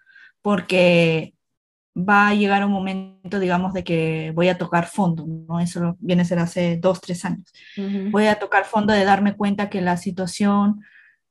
porque 0.41 1.33
va 1.97 2.29
a 2.29 2.33
llegar 2.33 2.65
un 2.65 2.71
momento, 2.71 3.39
digamos, 3.39 3.73
de 3.73 3.83
que 3.83 4.31
voy 4.35 4.49
a 4.49 4.57
tocar 4.57 4.87
fondo, 4.87 5.25
¿no? 5.27 5.59
Eso 5.59 5.97
viene 5.99 6.21
a 6.21 6.25
ser 6.25 6.39
hace 6.39 6.77
dos, 6.77 7.01
tres 7.01 7.25
años. 7.25 7.51
Voy 8.11 8.27
a 8.27 8.39
tocar 8.39 8.65
fondo 8.65 8.93
de 8.93 9.03
darme 9.03 9.35
cuenta 9.35 9.69
que 9.69 9.81
la 9.81 9.97
situación, 9.97 10.81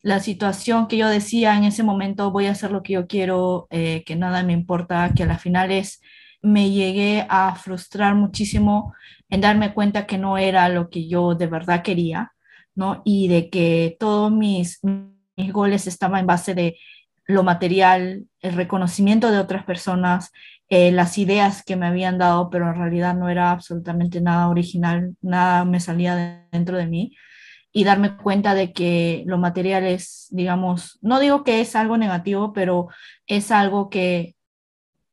la 0.03 0.21
situación 0.21 0.87
que 0.87 0.97
yo 0.97 1.09
decía 1.09 1.57
en 1.57 1.65
ese 1.65 1.83
momento, 1.83 2.31
voy 2.31 2.47
a 2.47 2.53
hacer 2.53 2.73
lo 2.73 2.83
que 2.83 2.95
yo 2.95 3.07
quiero, 3.07 3.69
eh, 3.71 4.05
que 4.05 4.17
nada 4.17 4.43
me 4.43 4.53
importa, 4.53 5.13
que 5.15 5.23
a 5.23 5.27
las 5.27 5.41
finales 5.41 6.01
me 6.43 6.71
llegué 6.71 7.27
a 7.29 7.55
frustrar 7.55 8.15
muchísimo 8.15 8.95
en 9.29 9.41
darme 9.41 9.75
cuenta 9.75 10.07
que 10.07 10.19
no 10.19 10.39
era 10.39 10.69
lo 10.69 10.89
que 10.91 11.09
yo 11.09 11.35
de 11.35 11.47
verdad 11.47 11.83
quería, 11.83 12.33
¿no? 12.75 13.03
Y 13.05 13.29
de 13.29 13.51
que 13.51 13.97
todos 13.99 14.33
mis, 14.33 14.81
mis 15.37 15.53
goles 15.53 15.87
estaban 15.87 16.21
en 16.21 16.27
base 16.27 16.55
de 16.55 16.79
lo 17.27 17.43
material, 17.43 18.27
el 18.41 18.55
reconocimiento 18.55 19.31
de 19.31 19.39
otras 19.39 19.65
personas, 19.65 20.33
eh, 20.69 20.93
las 20.93 21.19
ideas 21.19 21.65
que 21.65 21.77
me 21.77 21.87
habían 21.87 22.19
dado, 22.19 22.51
pero 22.51 22.69
en 22.69 22.77
realidad 22.77 23.15
no 23.17 23.29
era 23.29 23.51
absolutamente 23.51 24.21
nada 24.21 24.49
original, 24.49 25.17
nada 25.21 25.65
me 25.65 25.81
salía 25.81 26.47
dentro 26.53 26.77
de 26.77 26.87
mí. 26.87 27.17
Y 27.73 27.85
darme 27.85 28.17
cuenta 28.17 28.55
de 28.55 28.73
que 28.73 29.23
lo 29.27 29.39
material 29.39 29.85
es, 29.85 30.27
digamos, 30.31 30.99
no 31.03 31.21
digo 31.21 31.45
que 31.45 31.61
es 31.61 31.77
algo 31.77 31.97
negativo, 31.97 32.53
pero 32.53 32.89
es 33.27 33.51
algo 33.53 33.91
que 33.91 34.35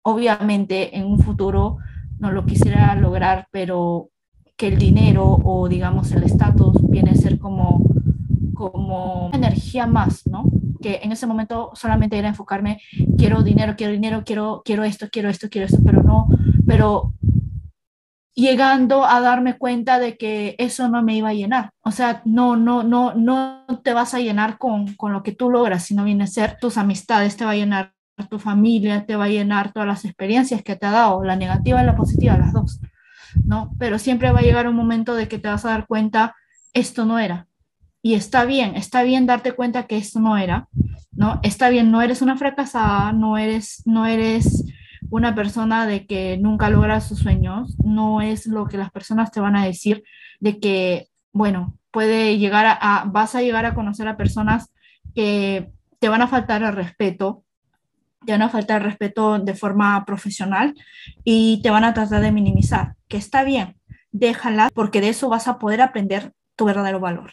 obviamente 0.02 0.96
en 0.98 1.06
un 1.06 1.20
futuro 1.20 1.78
no 2.20 2.32
lo 2.32 2.46
quisiera 2.46 2.96
lograr, 2.96 3.48
pero 3.52 4.10
que 4.58 4.68
el 4.68 4.78
dinero 4.78 5.40
o 5.44 5.70
digamos 5.70 6.12
el 6.12 6.24
estatus 6.24 6.76
viene 6.90 7.12
a 7.12 7.16
ser 7.16 7.40
como, 7.40 7.84
como 8.54 9.30
energía 9.34 9.88
más, 9.88 10.26
¿no? 10.28 10.46
que 10.82 11.00
en 11.04 11.12
ese 11.12 11.28
momento 11.28 11.72
solamente 11.74 12.18
era 12.18 12.28
enfocarme, 12.28 12.82
quiero 13.18 13.44
dinero, 13.44 13.76
quiero 13.76 13.94
dinero, 13.94 14.24
quiero, 14.26 14.62
quiero 14.64 14.84
esto, 14.84 15.08
quiero 15.12 15.30
esto, 15.30 15.50
quiero 15.50 15.66
esto, 15.66 15.80
pero 15.84 16.04
no, 16.04 16.28
pero 16.66 17.14
llegando 18.34 19.06
a 19.06 19.20
darme 19.20 19.58
cuenta 19.58 20.00
de 20.00 20.18
que 20.18 20.56
eso 20.60 20.90
no 20.90 21.02
me 21.02 21.16
iba 21.16 21.30
a 21.30 21.34
llenar. 21.34 21.72
O 21.82 21.92
sea, 21.92 22.22
no, 22.26 22.56
no, 22.56 22.84
no, 22.84 23.16
no 23.16 23.66
te 23.84 23.94
vas 23.94 24.14
a 24.14 24.20
llenar 24.20 24.60
con, 24.60 24.94
con 24.94 25.12
lo 25.12 25.24
que 25.24 25.32
tú 25.32 25.50
logras, 25.50 25.84
sino 25.84 26.04
viene 26.04 26.26
a 26.26 26.28
ser 26.28 26.58
tus 26.60 26.78
amistades, 26.78 27.36
te 27.36 27.46
va 27.46 27.52
a 27.52 27.56
llenar 27.56 27.94
tu 28.30 28.40
familia, 28.40 29.06
te 29.06 29.16
va 29.16 29.26
a 29.26 29.30
llenar 29.30 29.72
todas 29.72 29.88
las 29.88 30.06
experiencias 30.06 30.64
que 30.64 30.76
te 30.76 30.86
ha 30.86 30.92
dado, 30.92 31.24
la 31.24 31.36
negativa 31.36 31.82
y 31.82 31.86
la 31.86 31.96
positiva, 31.96 32.38
las 32.38 32.54
dos, 32.54 32.80
¿no? 33.46 33.74
Pero 33.80 34.00
siempre 34.00 34.32
va 34.32 34.40
a 34.40 34.44
llegar 34.44 34.68
un 34.68 34.76
momento 34.76 35.16
de 35.16 35.28
que 35.28 35.40
te 35.40 35.48
vas 35.48 35.66
a 35.66 35.70
dar 35.70 35.88
cuenta, 35.88 36.36
esto 36.74 37.06
no 37.06 37.20
era, 37.20 37.48
y 38.02 38.14
está 38.14 38.46
bien, 38.46 38.76
está 38.76 39.04
bien 39.04 39.26
darte 39.26 39.52
cuenta 39.52 39.88
que 39.88 39.98
esto 39.98 40.20
no 40.20 40.38
era, 40.38 40.70
¿no? 41.12 41.40
Está 41.44 41.70
bien, 41.70 41.92
no 41.92 42.02
eres 42.02 42.22
una 42.22 42.38
fracasada, 42.38 43.12
no 43.12 43.38
eres, 43.38 43.82
no 43.86 44.06
eres 44.06 44.64
una 45.10 45.36
persona 45.36 45.86
de 45.86 46.06
que 46.06 46.38
nunca 46.38 46.70
logra 46.70 47.02
sus 47.02 47.20
sueños, 47.20 47.76
no 47.84 48.22
es 48.22 48.46
lo 48.46 48.68
que 48.68 48.78
las 48.78 48.92
personas 48.92 49.32
te 49.32 49.40
van 49.40 49.56
a 49.56 49.66
decir 49.66 50.04
de 50.40 50.60
que, 50.60 51.08
bueno, 51.34 51.76
puede 51.92 52.38
llegar 52.38 52.66
a, 52.80 53.06
vas 53.08 53.36
a 53.36 53.42
llegar 53.42 53.66
a 53.66 53.74
conocer 53.74 54.08
a 54.08 54.18
personas 54.18 54.72
que 55.16 55.72
te 56.00 56.10
van 56.10 56.22
a 56.22 56.28
faltar 56.28 56.62
el 56.64 56.74
respeto, 56.74 57.44
te 58.28 58.34
van 58.34 58.42
a 58.42 58.50
faltar 58.50 58.82
el 58.82 58.90
respeto 58.90 59.40
de 59.40 59.56
forma 59.56 60.04
profesional 60.06 60.76
y 61.24 61.62
te 61.64 61.70
van 61.70 61.86
a 61.86 61.94
tratar 61.94 62.22
de 62.22 62.34
minimizar, 62.34 62.96
que 63.08 63.16
está 63.16 63.46
bien, 63.46 63.78
déjala, 64.12 64.70
porque 64.74 65.00
de 65.00 65.08
eso 65.10 65.30
vas 65.30 65.48
a 65.48 65.58
poder 65.58 65.80
aprender 65.80 66.34
tu 66.58 66.66
verdadero 66.66 67.00
valor, 67.00 67.32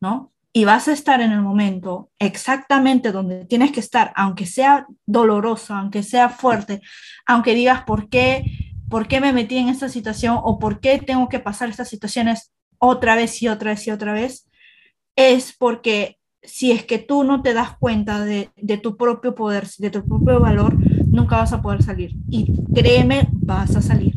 ¿no? 0.00 0.30
y 0.52 0.64
vas 0.64 0.88
a 0.88 0.92
estar 0.92 1.20
en 1.20 1.32
el 1.32 1.40
momento 1.40 2.10
exactamente 2.18 3.12
donde 3.12 3.44
tienes 3.44 3.72
que 3.72 3.80
estar, 3.80 4.12
aunque 4.16 4.44
sea 4.44 4.86
doloroso, 5.06 5.72
aunque 5.72 6.02
sea 6.02 6.28
fuerte, 6.28 6.80
aunque 7.26 7.54
digas 7.54 7.84
por 7.84 8.08
qué, 8.10 8.44
por 8.90 9.08
qué 9.08 9.20
me 9.20 9.32
metí 9.32 9.56
en 9.56 9.68
esta 9.68 9.88
situación 9.88 10.38
o 10.42 10.58
por 10.58 10.80
qué 10.80 10.98
tengo 10.98 11.28
que 11.28 11.38
pasar 11.38 11.68
estas 11.68 11.88
situaciones 11.88 12.52
otra 12.78 13.14
vez 13.14 13.40
y 13.42 13.48
otra 13.48 13.70
vez 13.70 13.86
y 13.86 13.92
otra 13.92 14.12
vez, 14.12 14.48
es 15.16 15.56
porque 15.56 16.17
si 16.42 16.72
es 16.72 16.84
que 16.84 16.98
tú 16.98 17.24
no 17.24 17.42
te 17.42 17.54
das 17.54 17.76
cuenta 17.78 18.24
de, 18.24 18.50
de 18.56 18.78
tu 18.78 18.96
propio 18.96 19.34
poder, 19.34 19.66
de 19.78 19.90
tu 19.90 20.04
propio 20.04 20.40
valor, 20.40 20.76
nunca 21.06 21.36
vas 21.36 21.52
a 21.52 21.62
poder 21.62 21.82
salir. 21.82 22.14
Y 22.28 22.52
créeme, 22.74 23.28
vas 23.32 23.76
a 23.76 23.82
salir. 23.82 24.14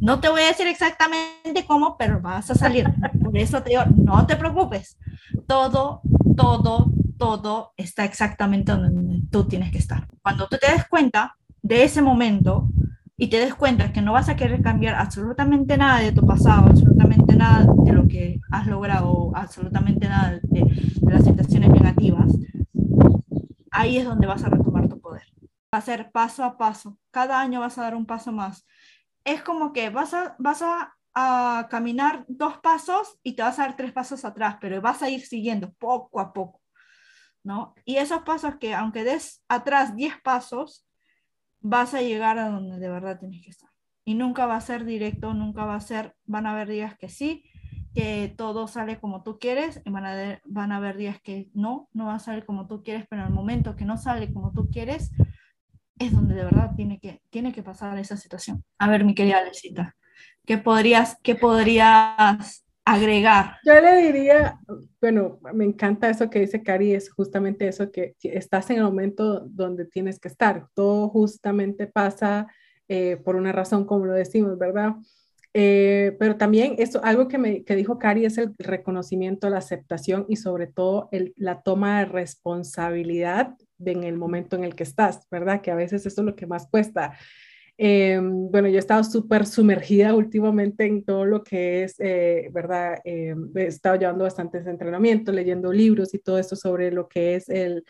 No 0.00 0.20
te 0.20 0.28
voy 0.28 0.42
a 0.42 0.48
decir 0.48 0.66
exactamente 0.66 1.64
cómo, 1.66 1.96
pero 1.96 2.20
vas 2.20 2.50
a 2.50 2.54
salir. 2.54 2.86
Por 3.22 3.36
eso 3.36 3.62
te 3.62 3.70
digo, 3.70 3.82
no 3.96 4.26
te 4.26 4.36
preocupes 4.36 4.98
todo, 5.46 6.02
todo, 6.36 6.90
todo 7.18 7.72
está 7.76 8.04
exactamente 8.04 8.72
donde 8.72 9.22
tú 9.30 9.44
tienes 9.44 9.70
que 9.70 9.78
estar. 9.78 10.06
Cuando 10.22 10.46
tú 10.48 10.56
te 10.58 10.70
des 10.70 10.86
cuenta 10.88 11.36
de 11.62 11.84
ese 11.84 12.02
momento 12.02 12.68
y 13.16 13.28
te 13.28 13.38
des 13.38 13.54
cuenta 13.54 13.92
que 13.92 14.02
no 14.02 14.12
vas 14.12 14.28
a 14.28 14.36
querer 14.36 14.62
cambiar 14.62 14.96
absolutamente 14.96 15.76
nada 15.76 16.00
de 16.00 16.12
tu 16.12 16.26
pasado, 16.26 16.66
absolutamente 16.66 17.36
nada 17.36 17.66
de 17.84 17.92
lo 17.92 18.08
que 18.08 18.40
has 18.50 18.66
logrado, 18.66 19.30
absolutamente 19.34 20.08
nada 20.08 20.40
de, 20.42 20.64
las 21.02 21.24
situaciones 21.24 21.70
negativas, 21.70 22.32
ahí 23.70 23.98
es 23.98 24.04
donde 24.04 24.26
vas 24.26 24.42
a 24.44 24.48
retomar 24.48 24.88
tu 24.88 25.00
poder. 25.00 25.24
Va 25.72 25.78
a 25.78 25.80
ser 25.80 26.10
paso 26.12 26.44
a 26.44 26.56
paso. 26.56 26.98
Cada 27.10 27.40
año 27.40 27.60
vas 27.60 27.78
a 27.78 27.82
dar 27.82 27.94
un 27.94 28.06
paso 28.06 28.32
más. 28.32 28.66
Es 29.24 29.42
como 29.42 29.72
que 29.72 29.90
vas 29.90 30.14
a, 30.14 30.36
vas 30.38 30.62
a 30.62 30.94
a 31.14 31.68
caminar 31.70 32.24
dos 32.26 32.58
pasos 32.58 33.18
y 33.22 33.34
te 33.34 33.42
vas 33.42 33.58
a 33.58 33.62
dar 33.62 33.76
tres 33.76 33.92
pasos 33.92 34.24
atrás, 34.24 34.56
pero 34.60 34.80
vas 34.80 35.02
a 35.02 35.08
ir 35.08 35.24
siguiendo 35.24 35.72
poco 35.74 36.20
a 36.20 36.32
poco, 36.32 36.60
¿no? 37.44 37.74
Y 37.84 37.96
esos 37.96 38.22
pasos 38.22 38.56
que 38.56 38.74
aunque 38.74 39.04
des 39.04 39.42
atrás 39.48 39.94
diez 39.94 40.14
pasos, 40.22 40.83
vas 41.64 41.94
a 41.94 42.02
llegar 42.02 42.38
a 42.38 42.50
donde 42.50 42.78
de 42.78 42.88
verdad 42.90 43.18
tienes 43.18 43.42
que 43.42 43.50
estar. 43.50 43.70
Y 44.04 44.14
nunca 44.14 44.44
va 44.44 44.56
a 44.56 44.60
ser 44.60 44.84
directo, 44.84 45.32
nunca 45.32 45.64
va 45.64 45.74
a 45.74 45.80
ser, 45.80 46.14
van 46.26 46.46
a 46.46 46.50
haber 46.52 46.68
días 46.68 46.96
que 46.98 47.08
sí, 47.08 47.44
que 47.94 48.32
todo 48.36 48.68
sale 48.68 49.00
como 49.00 49.22
tú 49.22 49.38
quieres, 49.38 49.80
y 49.84 49.90
van 49.90 50.04
a, 50.04 50.40
van 50.44 50.72
a 50.72 50.76
haber 50.76 50.98
días 50.98 51.20
que 51.22 51.48
no, 51.54 51.88
no 51.94 52.06
va 52.06 52.16
a 52.16 52.18
salir 52.18 52.44
como 52.44 52.66
tú 52.66 52.82
quieres, 52.82 53.06
pero 53.08 53.22
en 53.22 53.28
el 53.28 53.34
momento 53.34 53.76
que 53.76 53.86
no 53.86 53.96
sale 53.96 54.30
como 54.30 54.52
tú 54.52 54.68
quieres, 54.70 55.10
es 55.98 56.12
donde 56.12 56.34
de 56.34 56.44
verdad 56.44 56.72
tiene 56.76 57.00
que, 57.00 57.22
tiene 57.30 57.52
que 57.52 57.62
pasar 57.62 57.96
esa 57.98 58.18
situación. 58.18 58.62
A 58.78 58.88
ver, 58.88 59.04
mi 59.04 59.14
querida 59.14 59.42
Lecita. 59.42 59.96
¿Qué 60.44 60.58
podrías, 60.58 61.16
qué 61.22 61.34
podrías 61.34 62.63
agregar? 62.84 63.56
Yo 63.64 63.80
le 63.80 63.96
diría, 64.02 64.58
bueno, 65.00 65.38
me 65.54 65.64
encanta 65.64 66.10
eso 66.10 66.28
que 66.28 66.40
dice 66.40 66.62
Cari, 66.62 66.94
es 66.94 67.10
justamente 67.10 67.66
eso 67.66 67.90
que 67.90 68.14
estás 68.22 68.70
en 68.70 68.78
el 68.78 68.84
momento 68.84 69.40
donde 69.40 69.84
tienes 69.84 70.20
que 70.20 70.28
estar. 70.28 70.68
Todo 70.74 71.08
justamente 71.08 71.86
pasa 71.86 72.46
eh, 72.88 73.16
por 73.16 73.36
una 73.36 73.52
razón, 73.52 73.86
como 73.86 74.06
lo 74.06 74.12
decimos, 74.12 74.58
¿verdad? 74.58 74.94
Eh, 75.56 76.16
pero 76.18 76.36
también 76.36 76.74
esto, 76.78 77.00
algo 77.04 77.28
que, 77.28 77.38
me, 77.38 77.64
que 77.64 77.76
dijo 77.76 77.98
Cari 77.98 78.24
es 78.24 78.38
el 78.38 78.54
reconocimiento, 78.58 79.48
la 79.48 79.58
aceptación 79.58 80.26
y 80.28 80.36
sobre 80.36 80.66
todo 80.66 81.08
la 81.36 81.62
toma 81.62 82.00
de 82.00 82.06
responsabilidad 82.06 83.54
en 83.78 84.02
el 84.02 84.16
momento 84.16 84.56
en 84.56 84.64
el 84.64 84.74
que 84.74 84.82
estás, 84.82 85.26
¿verdad? 85.30 85.60
Que 85.60 85.70
a 85.70 85.76
veces 85.76 86.04
eso 86.06 86.20
es 86.20 86.26
lo 86.26 86.34
que 86.34 86.46
más 86.46 86.66
cuesta. 86.68 87.16
Eh, 87.76 88.20
bueno, 88.22 88.68
yo 88.68 88.76
he 88.76 88.78
estado 88.78 89.02
súper 89.02 89.46
sumergida 89.46 90.14
últimamente 90.14 90.86
en 90.86 91.04
todo 91.04 91.24
lo 91.24 91.42
que 91.42 91.84
es, 91.84 91.96
eh, 91.98 92.48
¿verdad? 92.52 92.98
Eh, 93.04 93.34
he 93.56 93.66
estado 93.66 93.96
llevando 93.96 94.24
bastantes 94.24 94.66
entrenamientos, 94.66 95.34
leyendo 95.34 95.72
libros 95.72 96.14
y 96.14 96.18
todo 96.18 96.38
esto 96.38 96.56
sobre 96.56 96.92
lo 96.92 97.08
que 97.08 97.34
es 97.34 97.48
el, 97.48 97.84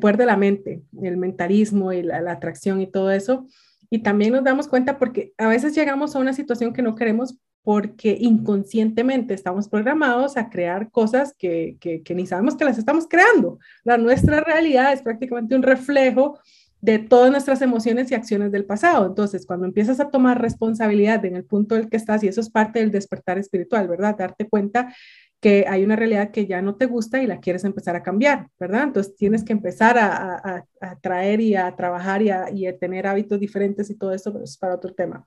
poder 0.00 0.16
de 0.16 0.26
la 0.26 0.36
mente, 0.36 0.82
el 1.02 1.16
mentalismo 1.16 1.92
y 1.92 2.02
la, 2.02 2.18
atracción 2.30 2.80
y 2.80 2.90
todo 2.90 3.10
eso. 3.10 3.46
Y 3.90 4.00
también 4.02 4.32
nos 4.32 4.44
damos 4.44 4.68
cuenta 4.68 4.98
porque 4.98 5.32
a 5.38 5.48
veces 5.48 5.74
llegamos 5.74 6.14
a 6.14 6.18
una 6.18 6.34
situación 6.34 6.72
que 6.72 6.82
no 6.82 6.94
queremos 6.94 7.38
porque 7.62 8.16
inconscientemente 8.20 9.34
estamos 9.34 9.68
programados 9.68 10.36
a 10.36 10.48
crear 10.48 10.90
cosas 10.90 11.34
que, 11.38 11.76
que 11.80 12.14
ni 12.14 12.26
sabemos 12.26 12.56
que 12.56 12.64
las 12.64 12.78
estamos 12.78 13.06
creando. 13.08 13.58
La 13.84 13.98
nuestra 13.98 14.40
realidad 14.40 14.92
es 14.92 15.02
prácticamente 15.02 15.54
un 15.54 15.62
reflejo 15.62 16.38
de 16.80 16.98
todas 16.98 17.30
nuestras 17.30 17.60
emociones 17.62 18.10
y 18.10 18.14
acciones 18.14 18.52
del 18.52 18.64
pasado. 18.64 19.06
Entonces, 19.06 19.46
cuando 19.46 19.66
empiezas 19.66 20.00
a 20.00 20.10
tomar 20.10 20.40
responsabilidad 20.40 21.24
en 21.24 21.36
el 21.36 21.44
punto 21.44 21.74
del 21.74 21.88
que 21.88 21.96
estás, 21.96 22.22
y 22.22 22.28
eso 22.28 22.40
es 22.40 22.50
parte 22.50 22.78
del 22.78 22.90
despertar 22.90 23.38
espiritual, 23.38 23.88
¿verdad? 23.88 24.16
Darte 24.16 24.48
cuenta 24.48 24.94
que 25.40 25.66
hay 25.68 25.84
una 25.84 25.96
realidad 25.96 26.30
que 26.30 26.46
ya 26.46 26.62
no 26.62 26.76
te 26.76 26.86
gusta 26.86 27.22
y 27.22 27.26
la 27.26 27.38
quieres 27.38 27.64
empezar 27.64 27.94
a 27.94 28.02
cambiar, 28.02 28.48
¿verdad? 28.58 28.84
Entonces 28.84 29.14
tienes 29.16 29.44
que 29.44 29.52
empezar 29.52 29.96
a, 29.98 30.64
a, 30.80 30.96
traer 31.00 31.40
y 31.40 31.54
a 31.54 31.74
trabajar 31.76 32.22
y 32.22 32.30
a, 32.30 32.50
y 32.50 32.66
a, 32.66 32.76
tener 32.76 33.06
hábitos 33.06 33.38
diferentes 33.38 33.88
y 33.90 33.94
todo 33.94 34.12
eso, 34.12 34.32
pero 34.32 34.44
eso 34.44 34.52
es 34.52 34.58
para 34.58 34.74
otro 34.74 34.92
tema. 34.94 35.24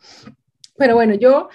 Pero 0.77 0.95
bueno, 0.95 1.13
yo 1.13 1.49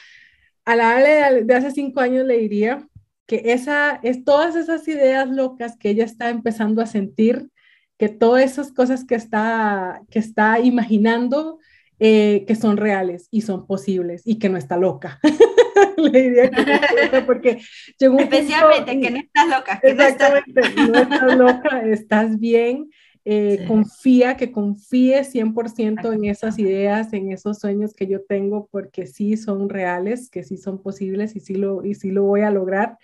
a 0.64 0.76
la 0.76 0.96
Ale 0.96 1.44
de 1.44 1.54
hace 1.54 1.70
cinco 1.70 2.00
años 2.00 2.26
le 2.26 2.38
diría 2.38 2.88
que 3.26 3.42
esa, 3.46 4.00
es 4.02 4.24
todas 4.24 4.56
esas 4.56 4.86
ideas 4.88 5.28
locas 5.28 5.76
que 5.76 5.90
ella 5.90 6.04
está 6.04 6.30
empezando 6.30 6.80
a 6.80 6.86
sentir, 6.86 7.50
que 7.98 8.08
todas 8.08 8.44
esas 8.44 8.72
cosas 8.72 9.04
que 9.04 9.14
está, 9.14 10.02
que 10.10 10.18
está 10.18 10.60
imaginando, 10.60 11.58
eh, 11.98 12.44
que 12.46 12.54
son 12.54 12.76
reales 12.76 13.28
y 13.30 13.40
son 13.40 13.66
posibles 13.66 14.22
y 14.24 14.38
que 14.38 14.48
no 14.48 14.58
está 14.58 14.76
loca. 14.76 15.18
Le 15.96 16.22
diría 16.22 16.50
que 16.50 17.22
porque 17.22 17.58
Especialmente 17.98 19.00
que 19.00 19.10
no 19.10 19.18
estás 19.18 19.48
loca. 19.48 19.80
exactamente, 19.82 20.60
no 20.90 20.98
estás... 20.98 21.36
loca, 21.36 21.82
estás 21.86 22.38
bien. 22.38 22.90
Eh, 23.28 23.64
confía, 23.66 24.36
que 24.36 24.52
confíe 24.52 25.24
100% 25.24 26.14
en 26.14 26.26
esas 26.26 26.60
ideas, 26.60 27.12
en 27.12 27.32
esos 27.32 27.58
sueños 27.58 27.92
que 27.92 28.06
yo 28.06 28.22
tengo, 28.22 28.68
porque 28.70 29.06
sí 29.06 29.36
son 29.36 29.68
reales, 29.68 30.30
que 30.30 30.44
sí 30.44 30.56
son 30.56 30.80
posibles 30.80 31.34
y 31.34 31.40
sí 31.40 31.56
lo, 31.56 31.84
y 31.84 31.94
sí 31.96 32.12
lo 32.12 32.22
voy 32.22 32.42
a 32.42 32.52
lograr. 32.52 32.98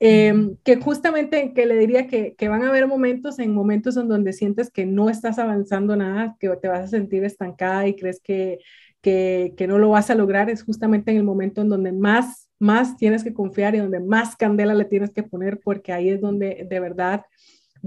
Em, 0.00 0.56
que 0.64 0.76
justamente 0.76 1.52
que 1.54 1.64
le 1.66 1.76
diría 1.78 2.06
que, 2.06 2.34
que, 2.34 2.48
van 2.48 2.62
a 2.64 2.68
haber 2.68 2.86
momentos, 2.86 3.38
en 3.38 3.54
momentos 3.54 3.96
en 3.96 4.08
donde 4.08 4.32
sientes 4.32 4.70
que 4.70 4.84
no 4.84 5.08
estás 5.08 5.38
avanzando 5.38 5.96
nada, 5.96 6.36
que 6.40 6.48
te 6.56 6.68
vas 6.68 6.80
a 6.80 6.86
sentir 6.88 7.24
estancada 7.24 7.86
y 7.86 7.94
crees 7.94 8.20
que, 8.20 8.58
que, 9.00 9.54
que 9.56 9.66
no 9.66 9.78
lo 9.78 9.90
vas 9.90 10.10
a 10.10 10.14
lograr, 10.16 10.50
es 10.50 10.64
justamente 10.64 11.12
en 11.12 11.18
el 11.18 11.24
momento 11.24 11.60
en 11.60 11.68
donde 11.68 11.92
más, 11.92 12.50
más 12.58 12.96
tienes 12.96 13.22
que 13.22 13.32
confiar 13.32 13.74
y 13.74 13.78
donde 13.78 14.00
más 14.00 14.36
candela 14.36 14.74
le 14.74 14.84
tienes 14.84 15.12
que 15.12 15.22
poner, 15.22 15.60
porque 15.60 15.92
ahí 15.92 16.08
es 16.08 16.20
donde 16.20 16.66
de 16.68 16.80
verdad 16.80 17.22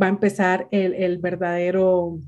va 0.01 0.06
a 0.06 0.10
empezar 0.10 0.68
el, 0.72 0.94
el 0.94 1.18
verdadero 1.18 2.20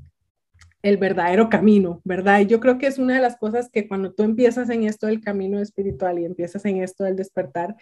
el 0.82 0.96
verdadero 0.96 1.48
camino, 1.48 2.00
¿verdad? 2.04 2.40
Y 2.40 2.46
yo 2.46 2.58
creo 2.58 2.76
que 2.76 2.88
es 2.88 2.98
una 2.98 3.14
de 3.14 3.20
las 3.20 3.36
cosas 3.36 3.70
que 3.70 3.86
cuando 3.86 4.12
tú 4.12 4.24
empiezas 4.24 4.68
en 4.68 4.82
esto 4.82 5.06
del 5.06 5.20
camino 5.20 5.60
espiritual 5.60 6.18
y 6.18 6.24
empiezas 6.24 6.64
en 6.64 6.82
esto 6.82 7.04
del 7.04 7.14
despertar, 7.14 7.76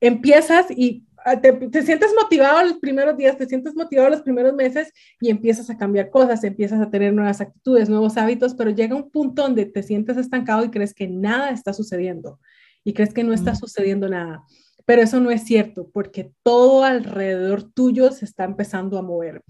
empiezas 0.00 0.66
y 0.70 1.04
ah, 1.24 1.40
te, 1.40 1.52
te, 1.52 1.82
sientes 1.82 2.12
motivado 2.14 2.62
los 2.62 2.78
primeros 2.78 3.16
días, 3.16 3.36
te 3.36 3.46
sientes 3.46 3.74
motivado 3.74 4.10
los 4.10 4.22
primeros 4.22 4.54
meses 4.54 4.92
y 5.20 5.30
empiezas 5.30 5.70
a 5.70 5.76
cambiar 5.76 6.10
cosas, 6.10 6.44
empiezas 6.44 6.80
a 6.80 6.90
tener 6.90 7.12
nuevas 7.12 7.40
actitudes, 7.40 7.88
nuevos 7.88 8.16
hábitos, 8.16 8.54
pero 8.54 8.70
llega 8.70 8.94
un 8.94 9.10
punto 9.10 9.42
donde 9.42 9.66
te 9.66 9.82
sientes 9.82 10.16
estancado 10.16 10.64
y 10.64 10.70
crees 10.70 10.94
que 10.94 11.08
nada 11.08 11.50
está 11.50 11.72
sucediendo 11.72 12.40
y 12.84 12.92
crees 12.92 13.12
que 13.12 13.24
no 13.24 13.32
está 13.32 13.54
sucediendo 13.54 14.08
nada. 14.08 14.44
Pero 14.84 15.02
eso 15.02 15.18
no 15.18 15.32
es 15.32 15.42
cierto 15.42 15.90
porque 15.92 16.32
todo 16.44 16.84
alrededor 16.84 17.64
tuyo 17.64 18.12
se 18.12 18.24
está 18.24 18.44
empezando 18.44 18.98
a 18.98 19.02
mover. 19.02 19.42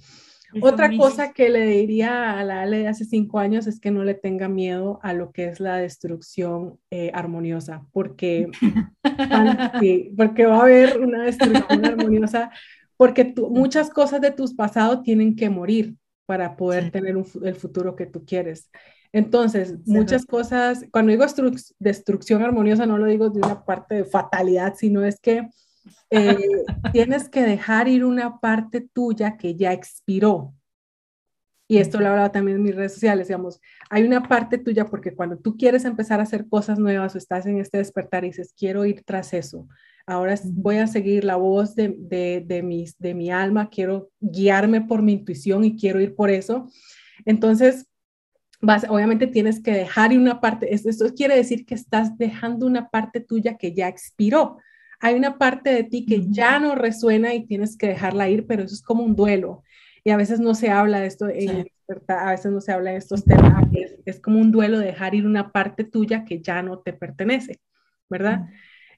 Otra 0.61 0.97
cosa 0.97 1.33
que 1.33 1.49
le 1.49 1.67
diría 1.67 2.39
a 2.39 2.45
la 2.45 2.63
Ale 2.63 2.79
de 2.79 2.89
hace 2.89 3.05
cinco 3.05 3.39
años 3.39 3.67
es 3.67 3.81
que 3.81 3.91
no 3.91 4.05
le 4.05 4.15
tenga 4.15 4.49
miedo 4.49 4.99
a 5.03 5.13
lo 5.13 5.33
que 5.33 5.47
es 5.47 5.61
la 5.61 5.77
destrucción 5.77 6.79
eh, 6.91 7.11
armoniosa, 7.15 7.87
porque, 7.93 8.49
porque 10.17 10.47
va 10.47 10.59
a 10.59 10.63
haber 10.63 11.01
una 11.01 11.25
destrucción 11.25 11.85
armoniosa, 11.85 12.51
porque 12.97 13.35
muchas 13.49 13.91
cosas 13.91 14.21
de 14.21 14.31
tus 14.31 14.55
pasados 14.55 15.03
tienen 15.03 15.37
que 15.37 15.51
morir 15.51 15.97
para 16.27 16.57
poder 16.57 16.91
tener 16.91 17.17
el 17.43 17.55
futuro 17.55 17.95
que 17.95 18.07
tú 18.07 18.25
quieres. 18.25 18.71
Entonces, 19.13 19.77
muchas 19.87 20.27
cosas, 20.27 20.85
cuando 20.91 21.13
digo 21.13 21.25
destrucción 21.79 22.43
armoniosa, 22.43 22.85
no 22.85 22.99
lo 22.99 23.07
digo 23.07 23.31
de 23.31 23.39
una 23.39 23.65
parte 23.65 23.95
de 23.95 24.05
fatalidad, 24.05 24.75
sino 24.77 25.05
es 25.05 25.21
que 25.21 25.49
eh, 26.11 26.39
tienes 26.93 27.29
que 27.29 27.43
dejar 27.43 27.89
ir 27.89 28.05
una 28.05 28.39
parte 28.39 28.81
tuya 28.81 29.37
que 29.37 29.55
ya 29.55 29.73
expiró. 29.73 30.55
y 31.69 31.79
esto 31.79 31.99
lo 31.99 32.09
hablaba 32.09 32.31
también 32.31 32.59
en 32.59 32.63
mis 32.63 32.77
redes 32.77 32.95
sociales, 32.95 33.27
digamos, 33.29 33.61
hay 33.91 34.05
una 34.05 34.23
parte 34.23 34.59
tuya 34.59 34.87
porque 34.87 35.15
cuando 35.15 35.37
tú 35.37 35.57
quieres 35.57 35.85
empezar 35.85 36.21
a 36.21 36.23
hacer 36.23 36.49
cosas 36.49 36.79
nuevas 36.79 37.15
o 37.15 37.19
estás 37.19 37.47
en 37.47 37.59
este 37.59 37.79
despertar 37.79 38.25
y 38.25 38.29
dices, 38.29 38.55
quiero 38.57 38.85
ir 38.85 39.03
tras 39.05 39.35
eso, 39.35 39.67
ahora 40.07 40.37
voy 40.45 40.77
a 40.77 40.87
seguir 40.87 41.25
la 41.25 41.37
voz 41.37 41.75
de, 41.75 41.95
de, 41.99 42.45
de, 42.47 42.63
mis, 42.63 42.97
de 42.99 43.15
mi 43.15 43.31
alma, 43.31 43.69
quiero 43.69 44.11
guiarme 44.21 44.81
por 44.83 45.03
mi 45.03 45.13
intuición 45.13 45.65
y 45.65 45.77
quiero 45.77 46.01
ir 46.01 46.15
por 46.15 46.31
eso. 46.31 46.71
Entonces, 47.25 47.89
vas, 48.61 48.87
obviamente 48.89 49.27
tienes 49.27 49.61
que 49.61 49.73
dejar 49.73 50.13
una 50.17 50.41
parte, 50.41 50.73
esto, 50.73 50.91
esto 50.91 51.13
quiere 51.15 51.37
decir 51.37 51.67
que 51.67 51.75
estás 51.75 52.17
dejando 52.17 52.67
una 52.67 52.89
parte 52.89 53.21
tuya 53.21 53.57
que 53.57 53.75
ya 53.75 53.89
expiró. 53.89 54.59
Hay 55.01 55.15
una 55.15 55.39
parte 55.39 55.71
de 55.71 55.85
ti 55.85 56.07
que 56.07 56.27
ya 56.29 56.59
no 56.59 56.75
resuena 56.75 57.35
y 57.35 57.47
tienes 57.47 57.77
que 57.77 57.89
dejarla 57.89 58.29
ir, 58.29 58.47
pero 58.47 58.63
eso 58.63 58.75
es 58.75 58.83
como 58.83 59.03
un 59.03 59.17
duelo. 59.17 59.63
Y 60.05 60.11
a 60.11 60.17
veces 60.17 60.41
no 60.41 60.55
se 60.55 60.71
habla 60.71 61.01
de 61.01 61.07
esto, 61.07 61.29
en 61.29 61.67
a 62.09 62.31
veces 62.31 62.53
no 62.53 62.61
se 62.61 62.73
habla 62.73 62.91
de 62.91 62.97
estos 62.97 63.25
temas, 63.25 63.65
es, 64.05 64.21
como 64.21 64.41
un 64.41 64.51
duelo 64.51 64.79
de 64.79 64.87
dejar 64.87 65.15
ir 65.15 65.27
una 65.27 65.53
parte 65.53 65.85
tuya 65.85 66.25
que 66.25 66.41
ya 66.41 66.63
no 66.63 66.79
te 66.79 66.93
pertenece, 66.93 67.61
¿verdad? 68.09 68.49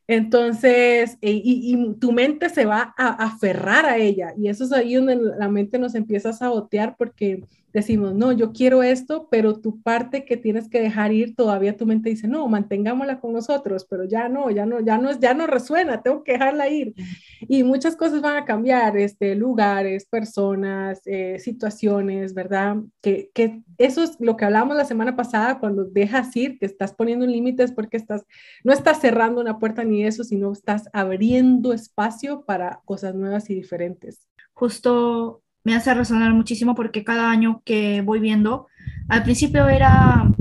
Entonces, 0.07 1.19
eh, 1.21 1.41
y, 1.45 1.95
tu 2.01 2.13
mente 2.13 2.49
se 2.49 2.65
va 2.65 2.95
a 2.97 3.09
aferrar 3.25 3.85
a 3.85 3.99
ella. 3.99 4.33
Y 4.39 4.49
eso 4.49 4.65
es 4.65 4.73
ahí 4.73 4.95
donde 4.95 5.17
la 5.39 5.49
mente 5.49 5.79
nos 5.79 5.95
empieza 5.95 6.31
a 6.31 6.33
sabotear 6.33 6.97
porque 6.97 7.45
decimos, 7.73 8.15
no, 8.15 8.33
yo 8.33 8.53
quiero 8.53 8.83
esto, 8.83 9.29
pero 9.31 9.61
tu 9.61 9.83
parte 9.83 10.25
que 10.25 10.37
tienes 10.37 10.69
que 10.69 10.81
dejar 10.81 11.13
ir, 11.13 11.35
todavía 11.37 11.77
tu 11.77 11.87
mente 11.87 12.11
dice, 12.11 12.27
no, 12.27 12.49
mantengámosla 12.49 13.21
con 13.21 13.33
nosotros, 13.33 13.87
pero 13.89 14.05
ya 14.05 14.29
no, 14.29 14.51
ya 14.51 14.67
no, 14.67 14.81
ya 14.81 14.99
no, 14.99 15.19
ya 15.19 15.35
no 15.35 15.47
resuena, 15.47 16.03
tengo 16.03 16.25
que 16.25 16.33
dejarla 16.33 16.69
ir. 16.69 16.95
Y 17.41 17.63
muchas 17.63 17.97
cosas 17.97 18.21
van 18.21 18.37
a 18.37 18.45
cambiar, 18.45 18.97
este, 18.97 19.35
lugares, 19.35 20.07
personas, 20.07 21.03
eh, 21.07 21.39
situaciones, 21.39 22.35
¿verdad? 22.35 22.77
Que, 23.01 23.31
que 23.35 23.63
eso 23.77 24.03
es 24.03 24.17
lo 24.19 24.37
que 24.37 24.45
hablamos 24.45 24.77
la 24.77 24.85
semana 24.85 25.17
pasada, 25.17 25.59
cuando 25.59 25.85
dejas 25.85 26.35
ir, 26.37 26.59
que 26.59 26.67
estás 26.67 26.93
poniendo 26.95 27.27
límites 27.27 27.73
porque 27.73 27.97
estás, 27.97 28.25
no 28.65 28.73
estás 28.73 29.01
cerrando 29.01 29.41
una 29.41 29.59
puerta 29.59 29.85
ni 29.85 30.05
eso, 30.05 30.25
sino 30.25 30.53
estás 30.53 30.89
abriendo 30.93 31.73
espacio 31.73 32.45
para 32.45 32.81
cosas 32.85 33.15
nuevas 33.15 33.51
y 33.51 33.55
diferentes. 33.55 34.27
Justo 34.55 35.43
me 35.69 35.77
hace 35.77 35.93
resonar 35.93 36.33
muchísimo 36.33 36.75
porque 36.75 37.05
cada 37.05 37.31
año 37.31 37.61
que 37.63 38.01
voy 38.01 38.21
viendo, 38.21 38.69
al 39.07 39.23
principio 39.23 39.69
era, 39.69 40.33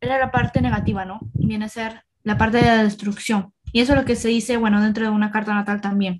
era 0.00 0.18
la 0.18 0.32
parte 0.32 0.60
negativa, 0.60 1.04
¿no? 1.04 1.20
Viene 1.34 1.66
a 1.66 1.68
ser 1.68 2.02
la 2.24 2.36
parte 2.36 2.56
de 2.56 2.64
la 2.64 2.82
destrucción. 2.82 3.52
Y 3.72 3.78
eso 3.78 3.92
es 3.92 4.00
lo 4.00 4.04
que 4.04 4.16
se 4.16 4.26
dice, 4.26 4.56
bueno, 4.56 4.82
dentro 4.82 5.04
de 5.04 5.10
una 5.10 5.30
carta 5.30 5.54
natal 5.54 5.80
también, 5.80 6.18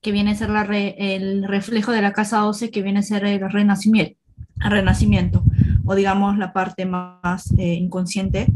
que 0.00 0.10
viene 0.10 0.32
a 0.32 0.34
ser 0.34 0.50
la 0.50 0.64
el 0.64 1.44
reflejo 1.46 1.92
de 1.92 2.02
la 2.02 2.12
casa 2.12 2.38
12, 2.38 2.72
que 2.72 2.82
viene 2.82 2.98
a 2.98 3.02
ser 3.02 3.24
el 3.24 3.48
renacimiento, 3.48 4.18
el 4.64 4.70
renacimiento 4.72 5.44
o 5.84 5.94
digamos 5.94 6.38
la 6.38 6.52
parte 6.52 6.86
más 6.86 7.52
eh, 7.56 7.74
inconsciente, 7.74 8.46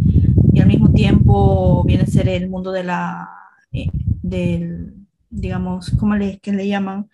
y 0.52 0.58
al 0.58 0.66
mismo 0.66 0.92
tiempo 0.92 1.84
viene 1.84 2.02
a 2.02 2.06
ser 2.06 2.28
el 2.28 2.48
mundo 2.48 2.72
de 2.72 2.82
la, 2.82 3.30
eh, 3.70 3.86
del, 4.22 4.92
digamos, 5.30 5.92
¿cómo 6.00 6.16
le, 6.16 6.40
que 6.40 6.50
le 6.50 6.66
llaman? 6.66 7.08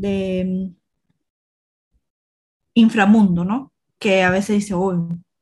De 0.00 0.44
mm, 0.46 0.76
inframundo, 2.74 3.44
¿no? 3.44 3.72
Que 3.98 4.22
a 4.22 4.30
veces 4.30 4.56
dice, 4.56 4.74
uy, 4.74 4.96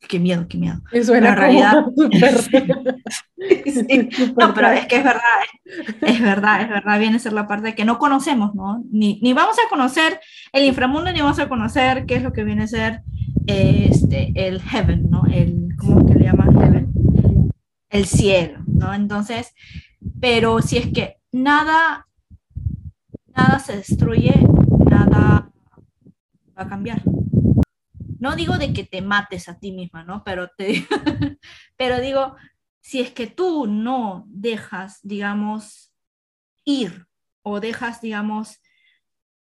qué 0.09 0.19
miedo, 0.19 0.47
qué 0.49 0.59
miedo. 0.59 0.81
Eso 0.93 1.15
era 1.15 1.35
realidad. 1.35 1.87
No, 4.37 4.55
pero 4.55 4.69
es 4.71 4.87
que 4.87 4.97
es 4.97 5.05
verdad, 5.05 5.23
es 6.03 6.21
verdad, 6.21 6.63
es 6.63 6.69
verdad, 6.69 6.99
viene 6.99 7.17
a 7.17 7.21
ser 7.21 7.33
la 7.33 7.47
parte 7.47 7.75
que 7.75 7.85
no 7.85 7.99
conocemos, 7.99 8.55
¿no? 8.55 8.83
Ni, 8.91 9.21
ni 9.23 9.33
vamos 9.33 9.57
a 9.59 9.69
conocer 9.69 10.21
el 10.53 10.65
inframundo, 10.65 11.13
ni 11.13 11.21
vamos 11.21 11.39
a 11.39 11.49
conocer 11.49 12.07
qué 12.07 12.17
es 12.17 12.23
lo 12.23 12.33
que 12.33 12.45
viene 12.45 12.65
a 12.65 12.69
ser 12.69 13.03
este, 13.47 14.33
el 14.35 14.61
heaven, 14.61 15.09
¿no? 15.11 15.25
El, 15.27 15.75
¿cómo 15.77 16.05
que 16.07 16.15
le 16.15 16.25
llaman 16.25 16.59
heaven? 16.59 16.93
El 17.91 18.07
cielo, 18.07 18.61
¿no? 18.67 18.93
Entonces, 18.95 19.55
pero 20.21 20.61
si 20.61 20.79
es 20.79 20.89
que 20.89 21.17
nada 21.33 22.08
nada 23.39 23.61
se 23.61 23.77
destruye, 23.77 24.35
nada 24.91 25.49
va 26.57 26.63
a 26.63 26.69
cambiar. 26.69 27.03
No 28.19 28.35
digo 28.35 28.59
de 28.59 28.73
que 28.73 28.83
te 28.85 29.01
mates 29.01 29.49
a 29.49 29.61
ti 29.61 29.71
misma, 29.71 30.03
¿no? 30.03 30.25
Pero, 30.25 30.49
te, 30.49 30.85
pero 31.77 32.01
digo, 32.01 32.35
si 32.81 33.01
es 33.01 33.13
que 33.13 33.29
tú 33.29 33.69
no 33.69 34.25
dejas, 34.27 34.99
digamos, 35.05 35.95
ir 36.65 37.07
o 37.43 37.61
dejas, 37.61 38.01
digamos, 38.01 38.61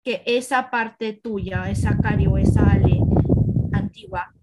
que 0.03 0.23
esa 0.25 0.69
parte 0.69 1.13
tuya, 1.13 1.69
esa 1.69 1.97
cari 1.97 2.27
o 2.27 2.37
esa 2.37 2.69
ale 2.69 2.99
antigua, 3.71 4.33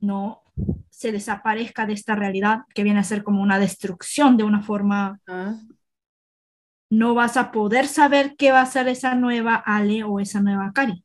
no 0.00 0.42
se 0.88 1.12
desaparezca 1.12 1.84
de 1.84 1.92
esta 1.92 2.14
realidad 2.14 2.60
que 2.74 2.84
viene 2.84 3.00
a 3.00 3.04
ser 3.04 3.22
como 3.22 3.42
una 3.42 3.58
destrucción 3.58 4.38
de 4.38 4.44
una 4.44 4.62
forma 4.62 5.20
ah 5.28 5.60
no 6.90 7.14
vas 7.14 7.36
a 7.36 7.52
poder 7.52 7.86
saber 7.86 8.34
qué 8.36 8.52
va 8.52 8.62
a 8.62 8.66
ser 8.66 8.88
esa 8.88 9.14
nueva 9.14 9.54
Ale 9.54 10.04
o 10.04 10.20
esa 10.20 10.40
nueva 10.40 10.72
Cari, 10.72 11.04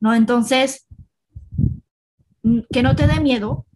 ¿no? 0.00 0.14
Entonces, 0.14 0.86
que 2.70 2.82
no 2.82 2.94
te 2.94 3.06
dé 3.06 3.20
miedo. 3.20 3.66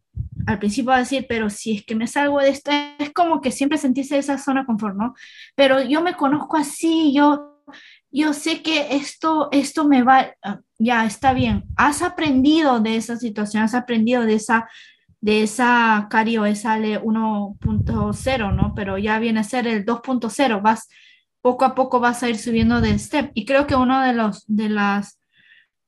Al 0.47 0.59
principio 0.59 0.93
a 0.93 0.99
decir, 0.99 1.27
pero 1.29 1.51
si 1.51 1.77
es 1.77 1.85
que 1.85 1.95
me 1.95 2.07
salgo 2.07 2.39
de 2.39 2.49
esto, 2.51 2.71
es 2.99 3.13
como 3.13 3.41
que 3.41 3.51
siempre 3.51 3.77
sentiste 3.77 4.17
esa 4.17 4.39
zona 4.39 4.65
confort, 4.65 4.97
¿no? 4.97 5.15
Pero 5.55 5.83
yo 5.83 6.03
me 6.03 6.15
conozco 6.15 6.57
así, 6.57 7.13
yo, 7.13 7.63
yo 8.11 8.33
sé 8.33 8.63
que 8.63 8.97
esto, 8.97 9.49
esto 9.53 9.87
me 9.87 10.03
va, 10.03 10.33
ah, 10.43 10.61
ya 10.79 11.05
está 11.05 11.35
bien. 11.35 11.65
Has 11.77 12.03
aprendido 12.03 12.81
de 12.81 12.97
esa 12.97 13.17
situación, 13.17 13.63
has 13.63 13.75
aprendido 13.75 14.23
de 14.23 14.35
esa, 14.35 14.69
de 15.21 15.43
esa 15.43 16.07
Cari 16.09 16.39
o 16.39 16.47
esa 16.47 16.75
Ale 16.75 17.01
1.0, 17.01 18.55
¿no? 18.55 18.75
Pero 18.75 18.97
ya 18.97 19.19
viene 19.19 19.41
a 19.41 19.45
ser 19.45 19.67
el 19.67 19.85
2.0, 19.85 20.63
vas 20.63 20.89
poco 21.49 21.65
a 21.65 21.75
poco 21.75 21.99
vas 21.99 22.23
a 22.23 22.29
ir 22.29 22.37
subiendo 22.37 22.83
de 22.83 22.99
step. 22.99 23.31
Y 23.33 23.47
creo 23.47 23.67
que 23.67 23.75
uno 23.75 24.03
de 24.03 24.13
los, 24.13 24.45
de 24.49 24.69
las, 24.69 25.19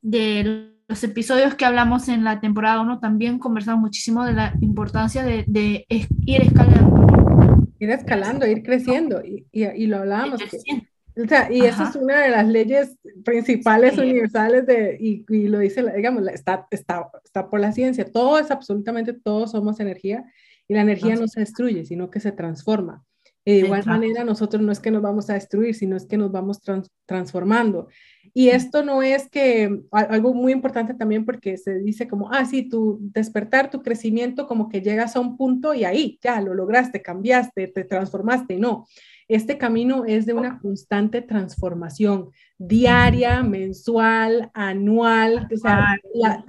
de 0.00 0.72
los 0.88 1.04
episodios 1.04 1.54
que 1.54 1.66
hablamos 1.66 2.08
en 2.08 2.24
la 2.24 2.40
temporada 2.40 2.80
1 2.80 2.98
también 2.98 3.38
conversamos 3.38 3.82
muchísimo 3.82 4.24
de 4.24 4.32
la 4.32 4.54
importancia 4.62 5.22
de, 5.22 5.44
de 5.46 5.84
ir 6.24 6.40
escalando. 6.40 7.68
Ir 7.78 7.90
escalando, 7.90 8.46
ir 8.46 8.62
creciendo. 8.62 9.22
Y, 9.22 9.46
y, 9.52 9.86
lo 9.86 9.98
hablábamos. 9.98 10.40
o 10.42 11.28
sea, 11.28 11.52
y 11.52 11.60
eso 11.60 11.82
es 11.82 11.94
una 11.94 12.22
de 12.22 12.30
las 12.30 12.48
leyes 12.48 12.96
principales 13.22 13.98
universales 13.98 14.64
de, 14.64 14.96
y, 14.98 15.26
y, 15.28 15.48
lo 15.48 15.58
dice, 15.58 15.84
digamos, 15.94 16.26
está, 16.28 16.66
está, 16.70 17.10
está 17.22 17.50
por 17.50 17.60
la 17.60 17.72
ciencia. 17.72 18.10
Todo 18.10 18.38
es 18.38 18.50
absolutamente, 18.50 19.12
todos 19.12 19.50
somos 19.50 19.78
energía 19.78 20.24
y 20.66 20.72
la 20.72 20.80
energía 20.80 21.16
no 21.16 21.28
se 21.28 21.40
destruye, 21.40 21.84
sino 21.84 22.08
que 22.08 22.20
se 22.20 22.32
transforma. 22.32 23.04
Y 23.50 23.60
de 23.60 23.66
igual 23.66 23.84
manera, 23.84 24.22
nosotros 24.22 24.62
no 24.62 24.70
es 24.70 24.78
que 24.78 24.90
nos 24.90 25.02
vamos 25.02 25.28
a 25.28 25.34
destruir, 25.34 25.74
sino 25.74 25.96
es 25.96 26.06
que 26.06 26.16
nos 26.16 26.30
vamos 26.30 26.60
transformando. 27.06 27.88
Y 28.32 28.50
esto 28.50 28.84
no 28.84 29.02
es 29.02 29.28
que, 29.28 29.80
algo 29.90 30.34
muy 30.34 30.52
importante 30.52 30.94
también 30.94 31.24
porque 31.24 31.56
se 31.56 31.80
dice 31.80 32.06
como, 32.06 32.30
ah, 32.32 32.44
sí, 32.44 32.68
tu 32.68 32.98
despertar, 33.00 33.70
tu 33.70 33.82
crecimiento, 33.82 34.46
como 34.46 34.68
que 34.68 34.82
llegas 34.82 35.16
a 35.16 35.20
un 35.20 35.36
punto 35.36 35.74
y 35.74 35.84
ahí 35.84 36.18
ya 36.22 36.40
lo 36.40 36.54
lograste, 36.54 37.02
cambiaste, 37.02 37.66
te 37.66 37.84
transformaste. 37.84 38.58
No, 38.58 38.86
este 39.26 39.58
camino 39.58 40.04
es 40.06 40.26
de 40.26 40.34
una 40.34 40.60
constante 40.60 41.22
transformación 41.22 42.30
diaria, 42.56 43.42
mensual, 43.42 44.50
anual. 44.54 45.48
O 45.52 45.56
sea, 45.56 45.96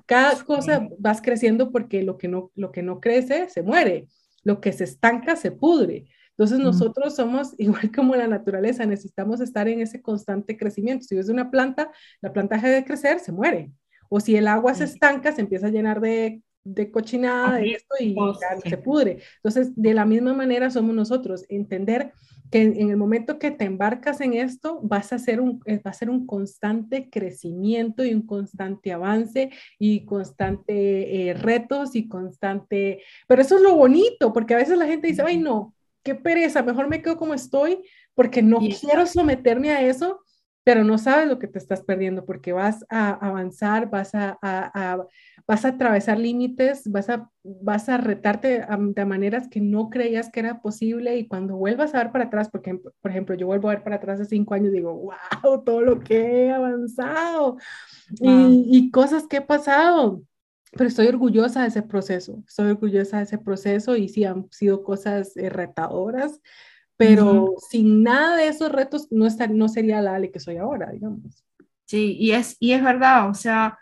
cada 0.05 0.43
cosa 0.43 0.87
vas 0.99 1.21
creciendo 1.21 1.71
porque 1.71 2.03
lo 2.03 2.17
que, 2.17 2.27
no, 2.27 2.51
lo 2.55 2.71
que 2.71 2.83
no 2.83 2.99
crece 2.99 3.49
se 3.49 3.63
muere, 3.63 4.07
lo 4.43 4.61
que 4.61 4.71
se 4.71 4.83
estanca 4.83 5.35
se 5.35 5.51
pudre. 5.51 6.05
Entonces 6.41 6.57
nosotros 6.57 7.15
somos 7.15 7.53
igual 7.59 7.91
como 7.91 8.15
la 8.15 8.25
naturaleza, 8.25 8.83
necesitamos 8.87 9.41
estar 9.41 9.67
en 9.67 9.79
ese 9.79 10.01
constante 10.01 10.57
crecimiento. 10.57 11.05
Si 11.05 11.15
es 11.15 11.29
una 11.29 11.51
planta, 11.51 11.91
la 12.19 12.33
planta 12.33 12.55
deja 12.55 12.69
de 12.69 12.83
crecer, 12.83 13.19
se 13.19 13.31
muere. 13.31 13.71
O 14.09 14.19
si 14.19 14.35
el 14.35 14.47
agua 14.47 14.73
se 14.73 14.85
estanca, 14.85 15.31
se 15.33 15.41
empieza 15.41 15.67
a 15.67 15.69
llenar 15.69 16.01
de, 16.01 16.41
de 16.63 16.89
cochinada, 16.89 17.57
de 17.57 17.73
esto 17.73 17.93
y 17.99 18.15
se 18.67 18.77
pudre. 18.77 19.19
Entonces, 19.35 19.71
de 19.75 19.93
la 19.93 20.03
misma 20.05 20.33
manera 20.33 20.71
somos 20.71 20.95
nosotros, 20.95 21.45
entender 21.47 22.11
que 22.49 22.63
en, 22.63 22.89
el 22.89 22.97
momento 22.97 23.37
que 23.37 23.51
te 23.51 23.65
embarcas 23.65 24.19
en 24.19 24.33
esto, 24.33 24.79
vas 24.81 25.13
a 25.13 25.17
hacer 25.17 25.41
un, 25.41 25.61
eh, 25.65 25.79
va 25.85 25.91
a 25.91 25.93
ser 25.93 26.09
un 26.09 26.25
constante 26.25 27.07
crecimiento 27.11 28.03
y 28.03 28.15
un 28.15 28.25
constante 28.25 28.91
avance 28.91 29.51
y 29.77 30.05
constante 30.05 31.29
eh, 31.29 31.33
retos 31.35 31.95
y 31.95 32.07
constante, 32.07 33.03
pero 33.27 33.43
eso 33.43 33.57
es 33.57 33.61
lo 33.61 33.75
bonito, 33.75 34.33
porque 34.33 34.55
a 34.55 34.57
veces 34.57 34.77
la 34.77 34.87
gente 34.87 35.07
dice, 35.07 35.21
ay, 35.21 35.37
no, 35.37 35.75
qué 36.03 36.15
pereza, 36.15 36.63
mejor 36.63 36.87
me 36.87 37.01
quedo 37.01 37.17
como 37.17 37.33
estoy 37.33 37.83
porque 38.13 38.41
no 38.41 38.59
quiero 38.59 39.05
someterme 39.05 39.71
a 39.71 39.81
eso, 39.81 40.21
pero 40.63 40.83
no 40.83 40.97
sabes 40.97 41.27
lo 41.27 41.39
que 41.39 41.47
te 41.47 41.57
estás 41.57 41.81
perdiendo 41.81 42.25
porque 42.25 42.53
vas 42.53 42.85
a 42.89 43.11
avanzar, 43.13 43.89
vas 43.89 44.13
a, 44.13 44.37
vas 45.47 45.65
a 45.65 45.67
atravesar 45.67 46.19
límites, 46.19 46.89
vas 46.91 47.09
a, 47.09 47.29
vas 47.43 47.89
a 47.89 47.97
retarte 47.97 48.65
de 48.69 49.05
maneras 49.05 49.47
que 49.47 49.59
no 49.59 49.89
creías 49.89 50.29
que 50.29 50.39
era 50.41 50.61
posible 50.61 51.17
y 51.17 51.27
cuando 51.27 51.55
vuelvas 51.55 51.95
a 51.95 51.99
ver 51.99 52.11
para 52.11 52.25
atrás, 52.25 52.49
porque 52.51 52.75
por 52.75 53.11
ejemplo 53.11 53.35
yo 53.35 53.47
vuelvo 53.47 53.69
a 53.69 53.73
ver 53.73 53.83
para 53.83 53.95
atrás 53.95 54.19
de 54.19 54.25
cinco 54.25 54.53
años, 54.53 54.71
digo, 54.71 54.93
wow, 54.93 55.63
todo 55.63 55.81
lo 55.81 55.99
que 55.99 56.45
he 56.45 56.51
avanzado 56.51 57.57
y, 58.19 58.67
y 58.69 58.91
cosas 58.91 59.27
que 59.27 59.37
he 59.37 59.41
pasado 59.41 60.21
pero 60.71 60.87
estoy 60.87 61.07
orgullosa 61.07 61.61
de 61.61 61.67
ese 61.67 61.81
proceso, 61.81 62.43
estoy 62.47 62.71
orgullosa 62.71 63.17
de 63.17 63.23
ese 63.23 63.37
proceso 63.37 63.95
y 63.95 64.07
sí 64.09 64.23
han 64.23 64.47
sido 64.51 64.83
cosas 64.83 65.35
eh, 65.37 65.49
retadoras, 65.49 66.39
pero 66.97 67.55
sin 67.69 68.03
nada 68.03 68.37
de 68.37 68.47
esos 68.47 68.71
retos 68.71 69.07
no, 69.11 69.27
no 69.49 69.69
sería 69.69 70.01
la 70.01 70.15
Ale 70.15 70.31
que 70.31 70.39
soy 70.39 70.57
ahora, 70.57 70.91
digamos. 70.91 71.43
Sí, 71.85 72.15
y 72.19 72.31
es, 72.31 72.55
y 72.59 72.73
es 72.73 72.83
verdad, 72.83 73.27
o 73.27 73.33
sea, 73.33 73.79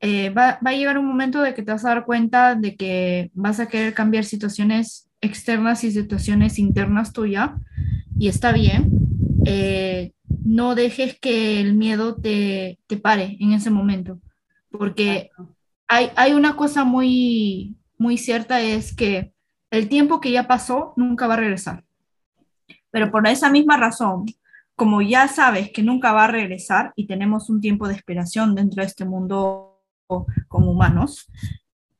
eh, 0.00 0.30
va, 0.30 0.58
va, 0.64 0.70
a 0.70 0.74
llegar 0.74 0.98
un 0.98 1.06
momento 1.06 1.42
de 1.42 1.54
que 1.54 1.62
te 1.62 1.72
vas 1.72 1.84
a 1.84 1.90
dar 1.90 2.04
cuenta 2.04 2.54
de 2.54 2.74
que 2.74 3.30
vas 3.34 3.60
a 3.60 3.66
querer 3.66 3.94
cambiar 3.94 4.24
situaciones 4.24 5.08
externas 5.20 5.84
y 5.84 5.90
situaciones 5.90 6.58
internas 6.58 7.12
tuyas, 7.12 7.50
y 8.18 8.28
está 8.28 8.52
bien. 8.52 8.90
Eh, 9.44 10.12
no 10.44 10.74
dejes 10.74 11.18
que 11.20 11.60
el 11.60 11.74
miedo 11.74 12.16
te, 12.16 12.78
te, 12.86 12.96
pare 12.96 13.36
en 13.40 13.52
ese 13.52 13.70
momento, 13.70 14.20
porque 14.70 15.30
hay, 15.88 16.10
hay 16.16 16.34
una 16.34 16.54
cosa 16.56 16.84
muy, 16.84 17.76
muy 17.96 18.18
cierta, 18.18 18.60
es 18.60 18.94
que 18.94 19.32
el 19.70 19.88
tiempo 19.88 20.20
que 20.20 20.30
ya 20.30 20.46
pasó 20.46 20.92
nunca 20.96 21.26
va 21.26 21.34
a 21.34 21.38
regresar. 21.38 21.84
Pero 22.90 23.10
por 23.10 23.26
esa 23.26 23.50
misma 23.50 23.76
razón, 23.76 24.26
como 24.76 25.02
ya 25.02 25.28
sabes 25.28 25.70
que 25.72 25.82
nunca 25.82 26.12
va 26.12 26.24
a 26.24 26.30
regresar 26.30 26.92
y 26.94 27.06
tenemos 27.06 27.50
un 27.50 27.60
tiempo 27.60 27.88
de 27.88 27.94
esperación 27.94 28.54
dentro 28.54 28.82
de 28.82 28.86
este 28.86 29.04
mundo 29.04 29.82
como 30.46 30.70
humanos, 30.70 31.26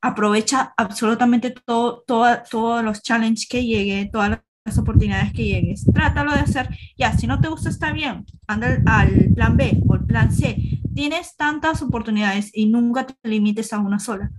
aprovecha 0.01 0.73
absolutamente 0.77 1.51
todo, 1.51 2.05
todos 2.07 2.85
los 2.85 3.03
challenges 3.03 3.49
que 3.49 3.65
llegue, 3.65 4.09
todas 4.13 4.41
las 4.65 4.79
oportunidades 4.79 5.33
que 5.33 5.45
llegues. 5.45 5.85
Trátalo 5.93 6.33
de 6.33 6.41
hacer, 6.41 6.69
ya, 6.97 7.13
si 7.17 7.27
no 7.27 7.41
te 7.41 7.49
gusta 7.49 7.69
está 7.69 7.93
bien, 7.93 8.25
anda 8.47 8.81
al 8.87 9.33
plan 9.35 9.57
B 9.57 9.83
o 9.87 9.95
el 9.95 10.05
plan 10.05 10.33
C. 10.33 10.78
Tienes 10.99 11.37
tantas 11.37 11.81
oportunidades 11.81 12.51
y 12.53 12.67
nunca 12.67 13.07
te 13.07 13.15
limites 13.23 13.73
a 13.73 13.79
una 13.79 14.01
sola. 14.01 14.33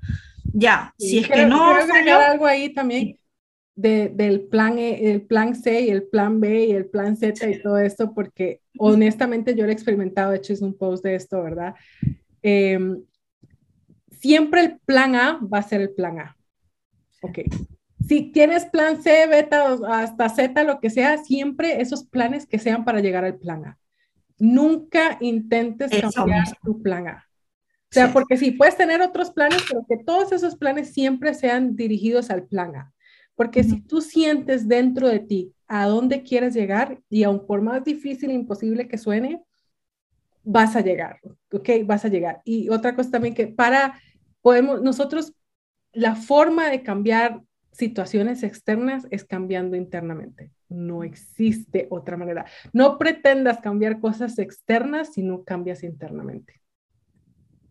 Ya, 0.52 0.93
si 0.98 1.19
es 1.19 1.30
que 1.30 1.45
no... 1.45 1.74
Quiero 1.89 2.19
algo 2.19 2.45
ahí 2.45 2.74
también 2.74 3.17
del 3.78 4.41
plan, 4.41 4.78
e, 4.78 5.10
el 5.10 5.22
plan 5.22 5.56
C 5.56 5.80
y 5.80 5.89
el 5.89 6.04
plan 6.04 6.41
B 6.41 6.65
y 6.65 6.72
el 6.72 6.88
plan 6.88 7.15
Z 7.15 7.50
y 7.50 7.62
todo 7.62 7.78
esto, 7.78 8.13
porque 8.13 8.60
honestamente 8.78 9.56
yo 9.56 9.63
lo 9.63 9.69
he 9.69 9.74
experimentado, 9.74 10.32
de 10.32 10.38
hecho 10.39 10.52
es 10.52 10.62
un 10.62 10.78
post 10.78 11.02
de 11.02 11.15
esto, 11.15 11.41
¿verdad? 11.41 11.76
Em, 12.41 13.02
siempre 14.19 14.62
el 14.62 14.80
plan 14.80 15.15
A 15.15 15.39
va 15.41 15.60
a 15.60 15.63
ser 15.63 15.80
el 15.80 15.91
plan 15.91 16.19
A. 16.19 16.38
Ok. 17.22 17.39
Si 18.06 18.34
tienes 18.34 18.65
plan 18.65 19.02
C, 19.02 19.28
beta, 19.28 19.78
hasta 19.88 20.28
Z, 20.28 20.62
lo 20.65 20.82
que 20.82 20.89
sea, 20.89 21.17
siempre 21.19 21.80
esos 21.80 22.04
planes 22.04 22.45
que 22.45 22.60
sean 22.60 22.84
para 22.84 23.00
llegar 23.00 23.24
al 23.24 23.38
plan 23.38 23.63
A. 23.63 23.78
Nunca 24.39 25.17
intentes 25.19 25.91
cambiar 26.13 26.45
tu 26.63 26.82
plan 26.82 27.08
A. 27.08 27.25
O 27.91 27.91
sea, 27.91 28.13
porque 28.13 28.38
sí, 28.38 28.52
puedes 28.52 28.78
tener 28.78 29.02
otros 29.02 29.32
planes, 29.32 29.63
pero 29.67 29.84
que 29.88 29.97
todos 29.97 30.32
esos 30.32 30.56
planes 30.56 30.93
siempre 30.93 31.34
sean 31.34 31.75
dirigidos 31.75 32.30
al 32.30 32.43
plan 32.43 32.75
A. 32.75 32.93
Porque 33.36 33.63
si 33.63 33.82
tú 33.82 34.02
sientes 34.02 34.67
dentro 34.67 35.08
de 35.08 35.19
ti 35.19 35.54
a 35.67 35.88
dónde 35.88 36.23
quieres 36.23 36.54
llegar 36.54 36.99
y 37.10 37.23
aun 37.23 37.47
por 37.47 37.62
más 37.62 37.84
difícil 37.84 38.30
e 38.30 38.34
imposible 38.34 38.88
que 38.88 38.97
suene, 38.97 39.43
vas 40.43 40.75
a 40.75 40.82
llegar, 40.82 41.19
¿ok? 41.52 41.69
Vas 41.86 42.06
a 42.06 42.10
llegar. 42.10 42.41
Y 42.43 42.69
otra 42.69 42.95
cosa 42.95 43.12
también 43.12 43.34
que 43.34 43.47
para, 43.47 43.99
podemos, 44.41 44.82
nosotros, 44.82 45.34
la 45.93 46.15
forma 46.15 46.69
de 46.69 46.84
cambiar 46.84 47.41
situaciones 47.71 48.43
externas 48.43 49.08
es 49.10 49.23
cambiando 49.23 49.75
internamente. 49.75 50.52
No 50.69 51.03
existe 51.03 51.88
otra 51.89 52.15
manera. 52.15 52.45
No 52.73 52.97
pretendas 52.97 53.60
cambiar 53.60 53.99
cosas 53.99 54.38
externas 54.39 55.13
si 55.13 55.23
no 55.23 55.43
cambias 55.43 55.84
internamente. 55.84 56.62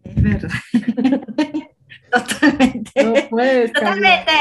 Es 0.05 0.23
verdad. 0.23 0.51
Totalmente. 2.11 3.05
No 3.05 3.15
puedes. 3.29 3.73
Totalmente, 3.73 4.33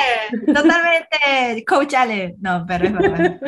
totalmente. 0.45 1.65
Coach 1.65 1.93
Ale. 1.93 2.35
No, 2.39 2.65
pero 2.67 2.85
es 2.85 2.93
verdad. 2.93 3.39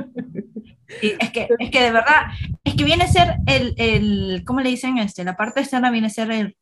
es, 1.02 1.32
que, 1.32 1.48
es 1.58 1.72
que 1.72 1.82
de 1.82 1.91
verdad, 1.91 2.24
es 2.63 2.76
que 2.76 2.84
viene 2.84 3.04
a 3.04 3.08
ser 3.08 3.36
el, 3.48 3.74
el 3.78 4.43
¿cómo 4.45 4.62
le 4.62 4.69
dicen? 4.69 4.98
Este, 4.98 5.24
la 5.24 5.38
parte 5.38 5.62
externa 5.62 5.91
viene 5.91 6.08
a 6.08 6.12
ser 6.12 6.32
el, 6.32 6.58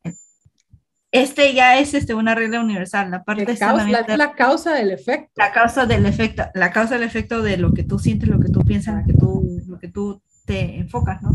este 1.11 1.53
ya 1.53 1.79
es 1.79 1.93
este, 1.93 2.13
una 2.13 2.35
regla 2.35 2.59
universal. 2.59 3.11
La 3.11 3.23
parte 3.23 3.43
externa 3.43 3.87
la, 3.87 4.17
la, 4.17 4.33
causa 4.33 4.73
del 4.73 4.91
efecto. 4.91 5.31
La 5.35 5.51
causa 5.51 5.85
del 5.85 6.05
efecto, 6.05 6.43
la 6.53 6.71
causa 6.71 6.95
del 6.95 7.03
efecto 7.03 7.41
de 7.41 7.57
lo 7.57 7.73
que 7.73 7.83
tú 7.83 7.99
sientes, 7.99 8.29
lo 8.29 8.39
que 8.39 8.49
tú 8.49 8.61
piensas, 8.61 8.95
lo 8.95 9.05
que 9.05 9.13
tú, 9.13 9.61
lo 9.67 9.79
que 9.79 9.87
tú 9.87 10.21
te 10.45 10.77
enfocas, 10.77 11.21
¿no? 11.21 11.31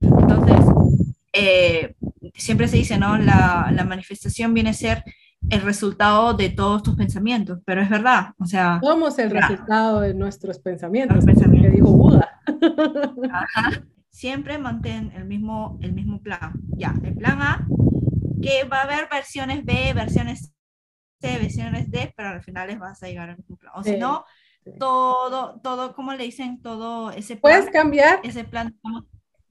Entonces, 0.00 0.66
eh, 1.32 1.94
siempre 2.34 2.68
se 2.68 2.76
dice, 2.76 2.98
¿no? 2.98 3.16
La, 3.18 3.70
la 3.72 3.84
manifestación 3.84 4.54
viene 4.54 4.70
a 4.70 4.74
ser 4.74 5.04
el 5.50 5.62
resultado 5.62 6.34
de 6.34 6.50
todos 6.50 6.82
tus 6.82 6.94
pensamientos, 6.94 7.58
pero 7.64 7.82
es 7.82 7.90
verdad, 7.90 8.34
o 8.38 8.46
sea... 8.46 8.78
Somos 8.82 9.18
el 9.18 9.30
resultado 9.30 10.00
de 10.00 10.14
nuestros 10.14 10.58
pensamientos, 10.58 11.24
pensamientos. 11.24 11.70
que 11.70 11.76
dijo 11.76 11.92
Buda. 11.92 12.40
Siempre 14.10 14.58
mantén 14.58 15.12
el 15.16 15.24
mismo, 15.24 15.78
el 15.82 15.94
mismo 15.94 16.20
plan. 16.20 16.52
Ya, 16.76 16.94
el 17.02 17.14
plan 17.14 17.42
A, 17.42 17.66
que 18.42 18.64
va 18.64 18.80
a 18.80 18.82
haber 18.82 19.08
versiones 19.10 19.64
B, 19.64 19.92
versiones 19.94 20.52
C, 21.20 21.38
versiones 21.38 21.90
D, 21.90 22.12
pero 22.16 22.30
al 22.30 22.42
final 22.42 22.68
les 22.68 22.78
vas 22.78 23.02
a 23.02 23.06
llegar 23.06 23.30
al 23.30 23.36
mismo 23.36 23.56
plan. 23.56 23.72
O 23.76 23.82
si 23.82 23.96
no, 23.96 24.24
todo, 24.78 25.60
todo, 25.60 25.94
como 25.94 26.12
le 26.12 26.24
dicen, 26.24 26.60
todo 26.60 27.10
ese 27.10 27.36
plan... 27.36 27.40
Puedes 27.40 27.70
cambiar. 27.70 28.20
Ese 28.22 28.44
plan, 28.44 28.76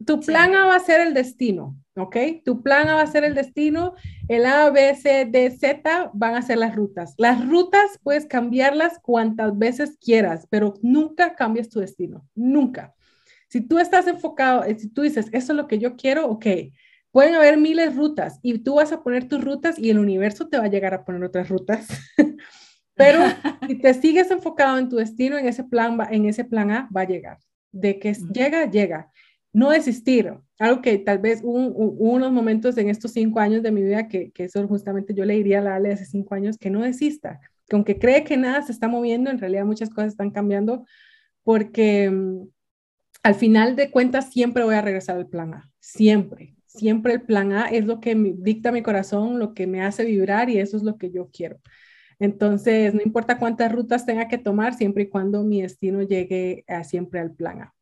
tu 0.06 0.20
plan 0.20 0.56
A 0.56 0.66
va 0.66 0.76
a 0.76 0.80
ser 0.80 1.00
el 1.02 1.14
destino, 1.14 1.78
¿ok? 1.96 2.18
Tu 2.44 2.62
plan 2.62 2.88
A 2.90 2.96
va 2.96 3.02
a 3.02 3.08
ser 3.08 3.24
el 3.24 3.36
destino, 3.36 3.94
el 4.28 4.46
A, 4.46 4.70
B, 4.70 4.96
C, 4.96 5.26
D, 5.26 5.52
Z 5.52 6.12
van 6.14 6.36
a 6.36 6.42
ser 6.42 6.58
las 6.58 6.76
rutas. 6.76 7.14
Las 7.18 7.48
rutas 7.48 8.00
puedes 8.04 8.26
cambiarlas 8.26 9.00
cuantas 9.02 9.58
veces 9.58 9.98
quieras, 10.00 10.48
pero 10.50 10.74
nunca 10.82 11.36
cambies 11.36 11.70
tu 11.70 11.80
destino, 11.80 12.26
nunca. 12.36 12.94
Si 13.48 13.62
tú 13.62 13.80
estás 13.80 14.08
enfocado, 14.08 14.64
eh, 14.64 14.78
si 14.80 14.90
tú 14.90 15.02
dices, 15.02 15.28
eso 15.32 15.54
es 15.54 15.58
lo 15.58 15.68
que 15.68 15.78
yo 15.78 15.96
quiero, 15.96 16.26
ok, 16.28 16.46
pueden 17.12 17.36
haber 17.36 17.58
miles 17.58 17.92
de 17.92 17.96
rutas 17.96 18.40
y 18.42 18.60
tú 18.60 18.76
vas 18.76 18.92
a 18.92 19.04
poner 19.04 19.28
tus 19.28 19.44
rutas 19.44 19.78
y 19.78 19.90
el 19.90 20.00
universo 20.00 20.48
te 20.48 20.58
va 20.58 20.66
a 20.66 20.70
llegar 20.70 20.94
a 20.94 21.04
poner 21.04 21.24
otras 21.24 21.50
rutas. 21.50 21.88
pero 22.96 23.20
si 23.68 23.76
te 23.76 23.94
sigues 23.94 24.32
enfocado 24.32 24.78
en 24.78 24.90
tu 24.90 24.98
destino, 24.98 25.38
en 25.38 25.48
ese 25.48 25.64
plan, 25.64 25.98
en 26.10 26.26
ese 26.26 26.46
plan 26.46 26.72
A, 26.72 26.90
va 26.96 27.02
a 27.02 27.08
llegar. 27.08 27.38
De 27.72 28.00
que 28.00 28.14
llega, 28.34 28.70
llega. 28.70 29.12
No 29.54 29.70
desistir, 29.72 30.34
algo 30.60 30.82
que 30.82 30.98
tal 31.00 31.20
vez 31.20 31.42
hubo, 31.44 31.58
unos 31.58 32.32
momentos 32.32 32.78
en 32.78 32.90
estos 32.90 33.12
cinco 33.12 33.40
años 33.40 33.64
de 33.64 33.72
mi 33.72 33.82
vida 33.82 34.08
que, 34.08 34.32
que, 34.32 34.46
eso 34.46 34.66
justamente 34.66 35.14
yo 35.14 35.26
le 35.26 35.34
diría 35.34 35.60
a 35.60 35.62
la 35.62 35.76
Ale 35.76 35.92
hace 35.92 36.06
cinco 36.06 36.36
años, 36.36 36.58
que 36.58 36.70
no 36.70 36.82
desista, 36.82 37.42
que 37.68 37.76
aunque 37.76 38.00
cree 38.00 38.24
que 38.24 38.38
nada 38.38 38.62
se 38.62 38.72
está 38.72 38.88
moviendo, 38.88 39.30
en 39.30 39.40
realidad 39.40 39.66
muchas 39.66 39.90
cosas 39.90 40.12
están 40.14 40.32
cambiando 40.32 40.86
porque 41.44 42.10
mm, 42.10 42.48
al 43.24 43.36
final 43.36 43.76
de 43.76 43.92
cuentas 43.92 44.30
siempre 44.32 44.64
voy 44.64 44.76
a 44.76 44.82
regresar 44.82 45.18
al 45.18 45.28
plan 45.28 45.54
A, 45.54 45.70
siempre, 45.80 46.56
siempre 46.74 47.14
el 47.14 47.22
plan 47.22 47.52
A 47.54 47.68
es 47.68 47.86
lo 47.86 48.00
que 48.00 48.16
dicta 48.16 48.72
mi 48.72 48.82
corazón, 48.82 49.40
lo 49.40 49.54
que 49.54 49.68
me 49.68 49.82
hace 49.82 50.06
vibrar 50.06 50.50
y 50.50 50.60
eso 50.60 50.78
es 50.78 50.84
lo 50.84 50.98
que 50.98 51.12
yo 51.12 51.30
quiero. 51.32 51.60
Entonces, 52.20 52.94
no 52.94 53.02
importa 53.04 53.40
cuántas 53.40 53.72
rutas 53.72 54.06
tenga 54.06 54.28
que 54.28 54.38
tomar, 54.38 54.76
siempre 54.76 55.04
y 55.04 55.10
cuando 55.10 55.44
mi 55.44 55.62
destino 55.62 56.04
llegue 56.04 56.64
a, 56.68 56.84
siempre 56.84 57.20
al 57.20 57.34
plan 57.34 57.62
A. 57.62 57.74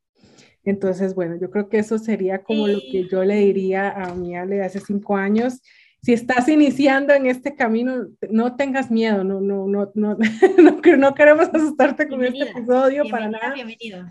Entonces, 0.63 1.13
bueno, 1.13 1.37
yo 1.39 1.49
creo 1.49 1.69
que 1.69 1.79
eso 1.79 1.97
sería 1.97 2.43
como 2.43 2.67
lo 2.67 2.79
que 2.79 3.07
yo 3.09 3.23
le 3.23 3.35
diría 3.35 3.89
a 3.91 4.15
mi 4.15 4.35
Ale 4.35 4.57
de 4.57 4.65
hace 4.65 4.79
cinco 4.79 5.17
años. 5.17 5.61
Si 6.01 6.13
estás 6.13 6.47
iniciando 6.47 7.13
en 7.13 7.25
este 7.25 7.55
camino, 7.55 8.07
no 8.29 8.55
tengas 8.55 8.89
miedo, 8.89 9.23
no, 9.23 9.41
no, 9.41 9.67
no, 9.67 9.91
no, 9.93 10.17
no, 10.97 11.13
queremos 11.13 11.49
asustarte 11.53 12.07
con 12.07 12.23
este 12.23 12.49
episodio 12.49 13.03
para 13.09 13.29
nada, 13.29 13.53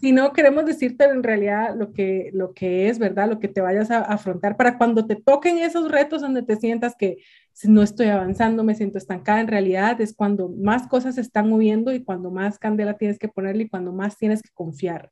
sino 0.00 0.32
queremos 0.32 0.66
decirte 0.66 1.04
en 1.04 1.22
realidad 1.22 1.74
lo 1.76 1.92
que, 1.92 2.30
lo 2.34 2.52
que 2.52 2.88
es, 2.88 2.98
¿verdad? 2.98 3.28
Lo 3.28 3.40
que 3.40 3.48
te 3.48 3.60
vayas 3.60 3.90
a 3.90 4.00
afrontar 4.00 4.56
para 4.56 4.76
cuando 4.76 5.06
te 5.06 5.16
toquen 5.16 5.58
esos 5.58 5.90
retos 5.90 6.20
donde 6.20 6.42
te 6.42 6.56
sientas 6.56 6.94
que 6.96 7.18
no 7.64 7.82
estoy 7.82 8.08
avanzando, 8.08 8.64
me 8.64 8.74
siento 8.74 8.98
estancada, 8.98 9.40
en 9.40 9.48
realidad 9.48 10.00
es 10.00 10.14
cuando 10.14 10.48
más 10.48 10.86
cosas 10.86 11.14
se 11.14 11.22
están 11.22 11.48
moviendo 11.48 11.92
y 11.92 12.04
cuando 12.04 12.30
más 12.30 12.58
candela 12.58 12.98
tienes 12.98 13.18
que 13.18 13.28
ponerle 13.28 13.64
y 13.64 13.68
cuando 13.68 13.92
más 13.92 14.16
tienes 14.16 14.42
que 14.42 14.50
confiar 14.52 15.10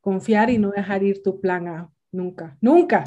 confiar 0.00 0.50
y 0.50 0.58
no 0.58 0.70
dejar 0.70 1.02
ir 1.02 1.22
tu 1.22 1.40
plan 1.40 1.68
A. 1.68 1.90
Nunca, 2.10 2.56
nunca. 2.60 3.04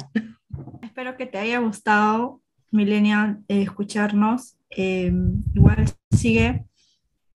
Espero 0.82 1.16
que 1.16 1.26
te 1.26 1.38
haya 1.38 1.58
gustado, 1.58 2.40
Millennial, 2.72 3.38
eh, 3.48 3.62
escucharnos. 3.62 4.56
Em, 4.70 5.42
igual 5.54 5.84
sigue, 6.10 6.64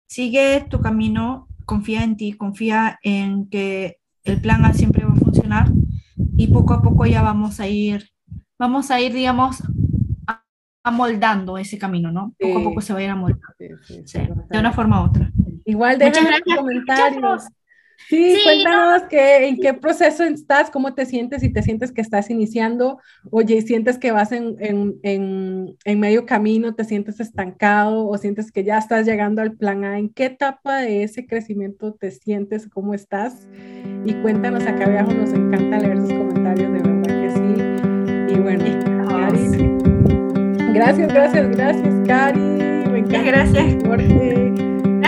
sigue 0.06 0.66
tu 0.68 0.80
camino, 0.80 1.48
confía 1.64 2.02
en 2.02 2.16
ti, 2.16 2.32
confía 2.32 2.98
en 3.02 3.48
que 3.48 3.98
el 4.24 4.40
plan 4.40 4.64
A 4.64 4.72
siempre 4.72 5.04
va 5.04 5.12
a 5.12 5.16
funcionar 5.16 5.70
y 6.36 6.48
poco 6.48 6.74
a 6.74 6.82
poco 6.82 7.06
ya 7.06 7.22
vamos 7.22 7.60
a 7.60 7.68
ir, 7.68 8.10
vamos 8.58 8.90
a 8.90 9.00
ir, 9.00 9.12
digamos, 9.12 9.62
amoldando 10.82 11.58
ese 11.58 11.78
camino, 11.78 12.12
¿no? 12.12 12.34
Poco 12.38 12.58
a 12.58 12.62
poco 12.62 12.80
se 12.80 12.92
va 12.92 13.00
a 13.00 13.02
ir 13.02 13.10
amoldando. 13.10 13.42
de 13.58 14.58
una 14.58 14.72
forma 14.72 15.02
u 15.02 15.06
otra. 15.06 15.30
Igual 15.64 15.98
déjanos 15.98 16.40
comentarios. 16.56 17.44
Sí, 18.08 18.36
cuéntanos 18.44 19.02
en 19.10 19.56
qué 19.58 19.74
proceso 19.74 20.24
estás, 20.24 20.70
cómo 20.70 20.94
te 20.94 21.06
sientes, 21.06 21.40
si 21.40 21.52
te 21.52 21.62
sientes 21.62 21.92
que 21.92 22.00
estás 22.00 22.30
iniciando, 22.30 23.00
oye, 23.30 23.62
sientes 23.62 23.98
que 23.98 24.12
vas 24.12 24.32
en, 24.32 24.56
en, 24.60 25.76
en, 25.84 26.00
medio 26.00 26.26
camino, 26.26 26.74
te 26.74 26.84
sientes 26.84 27.18
estancado 27.20 28.06
o 28.06 28.16
sientes 28.18 28.52
que 28.52 28.64
ya 28.64 28.78
estás 28.78 29.06
llegando 29.06 29.42
al 29.42 29.56
plan 29.56 29.84
A, 29.84 29.98
¿en 29.98 30.08
qué 30.08 30.26
etapa 30.26 30.78
de 30.78 31.02
ese 31.02 31.26
crecimiento 31.26 31.94
te 31.94 32.10
sientes, 32.10 32.68
cómo 32.68 32.94
estás? 32.94 33.48
Y 34.04 34.14
cuéntanos 34.14 34.64
acá 34.66 34.84
abajo, 34.84 35.12
nos 35.12 35.32
encanta 35.32 35.78
leer 35.78 35.98
sus 35.98 36.12
comentarios, 36.12 36.72
de 36.72 36.78
verdad 36.78 37.02
que 37.02 37.30
sí. 37.30 38.34
Y 38.34 38.38
bueno, 38.38 38.64
Cari, 39.08 40.74
gracias, 40.74 41.12
gracias, 41.12 41.50
gracias, 41.50 41.94
Cari. 42.06 42.40
Me 42.40 42.98
encanta 42.98 43.22
gracias. 43.22 44.45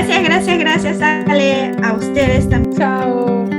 Gracias, 0.08 0.58
gracias, 0.58 0.58
gracias, 0.58 1.28
Ale, 1.28 1.76
a 1.82 1.92
ustedes 1.92 2.48
también. 2.48 2.74
Chao. 2.78 3.57